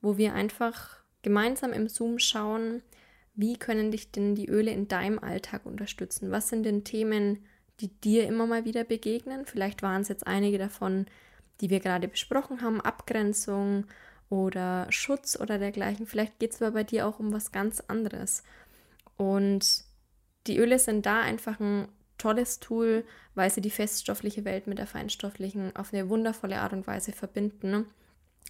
wo 0.00 0.16
wir 0.16 0.34
einfach 0.34 0.98
gemeinsam 1.22 1.72
im 1.72 1.88
Zoom 1.88 2.18
schauen, 2.18 2.82
wie 3.34 3.58
können 3.58 3.90
dich 3.90 4.12
denn 4.12 4.34
die 4.34 4.48
Öle 4.48 4.70
in 4.70 4.88
deinem 4.88 5.18
Alltag 5.18 5.66
unterstützen? 5.66 6.30
Was 6.30 6.48
sind 6.48 6.62
denn 6.62 6.84
Themen, 6.84 7.44
die 7.80 7.88
dir 7.88 8.26
immer 8.26 8.46
mal 8.46 8.64
wieder 8.64 8.84
begegnen? 8.84 9.44
Vielleicht 9.44 9.82
waren 9.82 10.00
es 10.00 10.08
jetzt 10.08 10.26
einige 10.26 10.56
davon, 10.56 11.06
die 11.60 11.68
wir 11.68 11.80
gerade 11.80 12.08
besprochen 12.08 12.62
haben, 12.62 12.80
Abgrenzung 12.80 13.86
oder 14.30 14.86
Schutz 14.90 15.38
oder 15.38 15.58
dergleichen. 15.58 16.06
Vielleicht 16.06 16.38
geht 16.38 16.52
es 16.52 16.62
aber 16.62 16.72
bei 16.72 16.84
dir 16.84 17.06
auch 17.06 17.18
um 17.20 17.32
was 17.32 17.52
ganz 17.52 17.80
anderes. 17.80 18.42
Und 19.16 19.84
die 20.46 20.58
Öle 20.58 20.78
sind 20.78 21.06
da 21.06 21.20
einfach 21.20 21.60
ein 21.60 21.88
tolles 22.18 22.60
Tool, 22.60 23.04
weil 23.34 23.50
sie 23.50 23.60
die 23.60 23.70
feststoffliche 23.70 24.44
Welt 24.44 24.66
mit 24.66 24.78
der 24.78 24.86
feinstofflichen 24.86 25.74
auf 25.76 25.92
eine 25.92 26.08
wundervolle 26.08 26.60
Art 26.60 26.72
und 26.72 26.86
Weise 26.86 27.12
verbinden. 27.12 27.86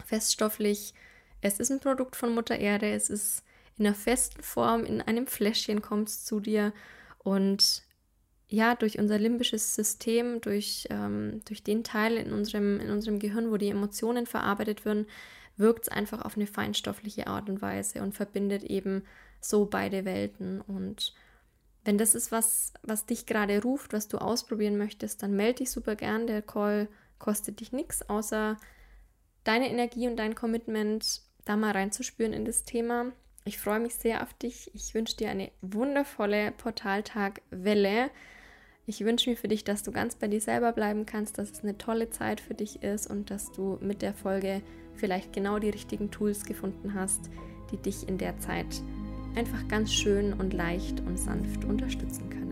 Feststofflich, 0.04 0.94
es 1.40 1.58
ist 1.58 1.70
ein 1.70 1.80
Produkt 1.80 2.16
von 2.16 2.34
Mutter 2.34 2.58
Erde, 2.58 2.90
es 2.90 3.10
ist 3.10 3.44
in 3.78 3.86
einer 3.86 3.94
festen 3.94 4.42
Form, 4.42 4.84
in 4.84 5.02
einem 5.02 5.26
Fläschchen 5.26 5.82
kommt 5.82 6.08
es 6.08 6.24
zu 6.24 6.40
dir 6.40 6.72
und 7.18 7.86
ja, 8.48 8.76
durch 8.76 8.98
unser 8.98 9.18
limbisches 9.18 9.74
System, 9.74 10.40
durch, 10.40 10.86
ähm, 10.90 11.40
durch 11.46 11.64
den 11.64 11.82
Teil 11.82 12.16
in 12.16 12.32
unserem, 12.32 12.78
in 12.78 12.90
unserem 12.90 13.18
Gehirn, 13.18 13.50
wo 13.50 13.56
die 13.56 13.70
Emotionen 13.70 14.26
verarbeitet 14.26 14.84
werden, 14.84 15.06
wirkt 15.56 15.84
es 15.84 15.88
einfach 15.88 16.24
auf 16.24 16.36
eine 16.36 16.46
feinstoffliche 16.46 17.26
Art 17.26 17.48
und 17.48 17.60
Weise 17.60 18.02
und 18.02 18.14
verbindet 18.14 18.62
eben 18.62 19.02
so 19.40 19.66
beide 19.66 20.04
Welten. 20.04 20.60
Und 20.60 21.14
wenn 21.86 21.98
das 21.98 22.16
ist, 22.16 22.32
was, 22.32 22.72
was 22.82 23.06
dich 23.06 23.26
gerade 23.26 23.62
ruft, 23.62 23.92
was 23.92 24.08
du 24.08 24.18
ausprobieren 24.18 24.76
möchtest, 24.76 25.22
dann 25.22 25.36
melde 25.36 25.58
dich 25.58 25.70
super 25.70 25.94
gern. 25.94 26.26
Der 26.26 26.42
Call 26.42 26.88
kostet 27.20 27.60
dich 27.60 27.70
nichts, 27.72 28.08
außer 28.08 28.56
deine 29.44 29.70
Energie 29.70 30.08
und 30.08 30.16
dein 30.16 30.34
Commitment, 30.34 31.22
da 31.44 31.56
mal 31.56 31.70
reinzuspüren 31.70 32.32
in 32.32 32.44
das 32.44 32.64
Thema. 32.64 33.12
Ich 33.44 33.58
freue 33.58 33.78
mich 33.78 33.94
sehr 33.94 34.24
auf 34.24 34.34
dich. 34.34 34.72
Ich 34.74 34.94
wünsche 34.94 35.16
dir 35.16 35.30
eine 35.30 35.52
wundervolle 35.62 36.50
Portaltag-Welle. 36.50 38.10
Ich 38.86 39.04
wünsche 39.04 39.30
mir 39.30 39.36
für 39.36 39.46
dich, 39.46 39.62
dass 39.62 39.84
du 39.84 39.92
ganz 39.92 40.16
bei 40.16 40.26
dir 40.26 40.40
selber 40.40 40.72
bleiben 40.72 41.06
kannst, 41.06 41.38
dass 41.38 41.52
es 41.52 41.62
eine 41.62 41.78
tolle 41.78 42.10
Zeit 42.10 42.40
für 42.40 42.54
dich 42.54 42.82
ist 42.82 43.08
und 43.08 43.30
dass 43.30 43.52
du 43.52 43.78
mit 43.80 44.02
der 44.02 44.14
Folge 44.14 44.60
vielleicht 44.94 45.32
genau 45.32 45.60
die 45.60 45.70
richtigen 45.70 46.10
Tools 46.10 46.44
gefunden 46.44 46.94
hast, 46.94 47.30
die 47.70 47.76
dich 47.76 48.08
in 48.08 48.18
der 48.18 48.40
Zeit 48.40 48.82
einfach 49.36 49.68
ganz 49.68 49.92
schön 49.92 50.32
und 50.32 50.52
leicht 50.52 51.00
und 51.06 51.18
sanft 51.18 51.64
unterstützen 51.64 52.28
können. 52.30 52.45